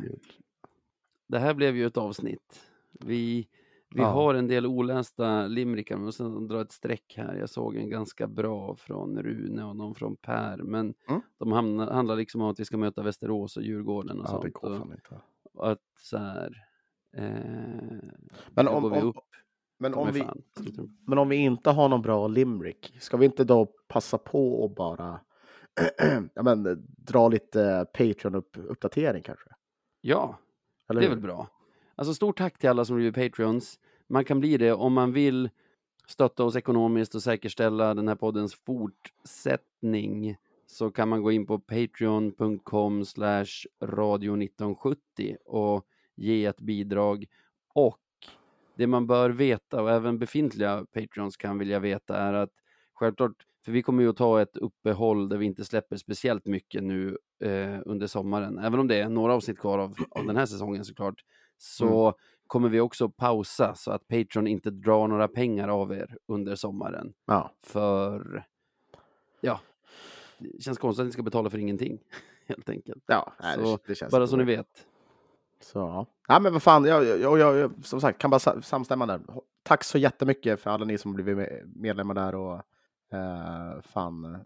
[1.28, 2.61] Det här blev ju ett avsnitt.
[2.99, 3.47] Vi,
[3.95, 4.07] vi Ja.
[4.07, 7.36] har en del olästa limerickar, men sen dra ett streck här.
[7.36, 11.22] Jag såg en ganska bra från Rune och någon från Per, men Mm.
[11.38, 14.41] de hamnar, handlar liksom om att vi ska möta Västerås och Djurgården och Ja, det
[14.41, 14.53] sånt.
[14.53, 15.22] går Och, fan inte.
[15.53, 16.63] och att så här,
[17.18, 17.24] eh,
[18.49, 19.13] Men om, går vi om.
[19.78, 20.23] Men, om vi,
[21.05, 24.71] men om vi inte har någon bra limerick, ska vi inte då passa på och
[24.71, 25.19] bara
[26.34, 29.49] ja, men, dra lite Patreon-uppdatering kanske?
[30.01, 30.39] Ja,
[30.89, 31.15] Eller Det är hur?
[31.15, 31.47] väl bra.
[31.95, 33.80] Alltså stort tack till alla som blivit Patreons.
[34.07, 35.49] Man kan bli det om man vill
[36.07, 41.59] stötta oss ekonomiskt och säkerställa den här poddens fortsättning så kan man gå in på
[41.59, 43.45] patreon.com slash
[43.84, 47.25] radio 1970 och ge ett bidrag.
[47.73, 47.99] Och
[48.78, 52.49] det man bör veta och även befintliga Patreons kan vilja veta är att
[52.93, 56.84] självklart, för vi kommer ju att ta ett uppehåll där vi inte släpper speciellt mycket
[56.84, 60.45] nu eh, under sommaren, även om det är några avsnitt kvar av, av den här
[60.45, 61.21] säsongen såklart,
[61.57, 62.13] så
[62.47, 67.13] kommer vi också pausa så att Patreon inte drar några pengar av er under sommaren.
[67.25, 67.51] Ja.
[67.63, 68.45] För,
[69.41, 69.59] ja,
[70.38, 71.99] det känns konstigt att ni ska betala för ingenting,
[72.47, 73.03] helt enkelt.
[73.07, 74.88] Ja, nej, Så, det, det Bara så ni vet.
[75.60, 76.05] Så, ja.
[76.28, 79.22] ja, men vad fan, jag, jag, jag, som sagt kan bara sa- samstämma där.
[79.64, 82.53] Tack så jättemycket för alla ni som blivit med- medlemmar där och
[83.14, 84.38] eh, fan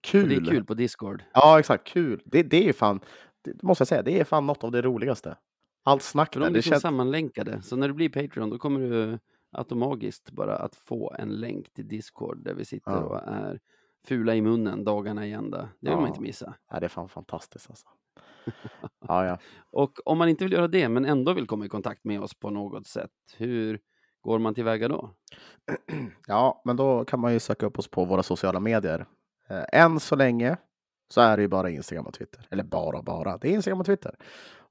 [0.00, 0.28] kul.
[0.28, 1.22] det är kul på Discord.
[1.32, 2.22] Ja, exakt, kul.
[2.24, 3.00] Det, det är ju fan,
[3.44, 5.36] det måste jag säga, det är fan något av det roligaste.
[5.82, 6.82] Allt snack För där, de är liksom känns...
[6.82, 7.62] sammanlänkade.
[7.62, 9.18] Så när du blir Patreon då kommer du
[9.52, 12.98] automatiskt bara att få en länk till Discord där vi sitter Ja.
[12.98, 13.60] och är
[14.06, 15.58] fula i munnen dagarna i ända.
[15.80, 16.08] Det vill man Ja.
[16.08, 16.54] inte missa.
[16.70, 17.86] Ja, det är fan fantastiskt alltså.
[19.08, 19.38] Ja, ja.
[19.70, 22.34] Och om man inte vill göra det men ändå vill komma i kontakt med oss
[22.34, 23.80] på något sätt, hur
[24.20, 25.10] går man tillväga då?
[26.26, 29.06] ja, men då kan man ju söka upp oss på våra sociala medier.
[29.48, 30.56] Eh, än så länge
[31.08, 32.46] så är det ju bara Instagram och Twitter.
[32.50, 34.14] Eller bara bara, det är Instagram och Twitter.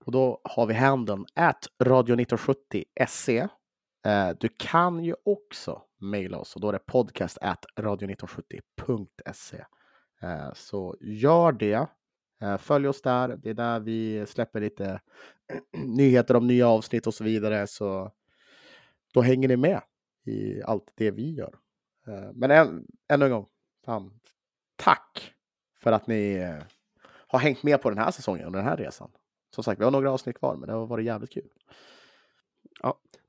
[0.05, 3.49] Och då har vi handeln at radio1970se.
[4.05, 9.65] Eh, du kan ju också mejla oss och då är det podcast at radio1970.se.
[10.21, 11.87] Eh, så gör det.
[12.43, 13.27] Eh, följ oss där.
[13.27, 15.01] Det är där vi släpper lite
[15.77, 17.67] nyheter om nya avsnitt och så vidare.
[17.67, 18.11] Så
[19.13, 19.81] då hänger ni med
[20.25, 21.55] i allt det vi gör.
[22.07, 23.47] Eh, men än, ännu en gång,
[23.85, 24.19] fan,
[24.75, 25.33] tack
[25.79, 26.63] för att ni eh,
[27.27, 29.11] har hängt med på den här säsongen och den här resan.
[29.55, 31.49] Som sagt, vi har några avsnitt kvar, men det har varit jävligt kul.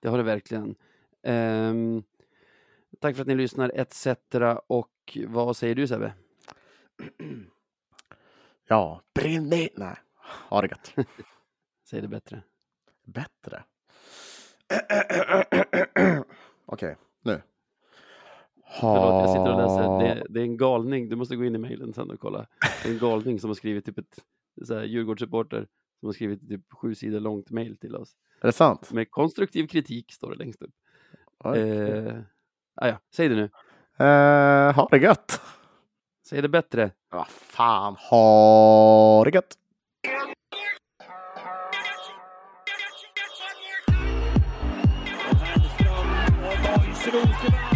[0.00, 0.74] Det har det verkligen.
[1.22, 2.02] Ehm,
[3.00, 4.06] tack för att ni lyssnar etc.
[4.66, 6.12] Och vad säger du Sebbe?
[8.68, 9.68] Ja, brinn ner!
[9.76, 9.96] Nej,
[10.50, 10.94] ha det gött.
[11.90, 12.42] Säg det bättre.
[13.04, 13.64] Bättre.
[16.66, 17.42] Okej, nu.
[18.80, 19.98] Förlåt, jag sitter och läser.
[19.98, 21.08] Det, det är en galning.
[21.08, 22.46] Du måste gå in i mejlen sen och kolla.
[22.82, 24.24] Det är en galning som har skrivit typ ett
[24.64, 25.66] så här, Djurgårdssupporter
[26.00, 28.16] som har skrivit typ sju sidor långt mejl till oss.
[28.40, 28.92] Är det sant?
[28.92, 30.74] Med konstruktiv kritik står det längst upp.
[31.44, 31.58] Oj.
[31.58, 32.20] Eh,
[32.74, 33.50] ah, ja, säg det nu.
[33.98, 35.40] Eh, ha det gött!
[36.28, 36.90] Säg det bättre.
[37.14, 39.54] Vad fan, ha det gött!
[47.04, 47.73] Hellström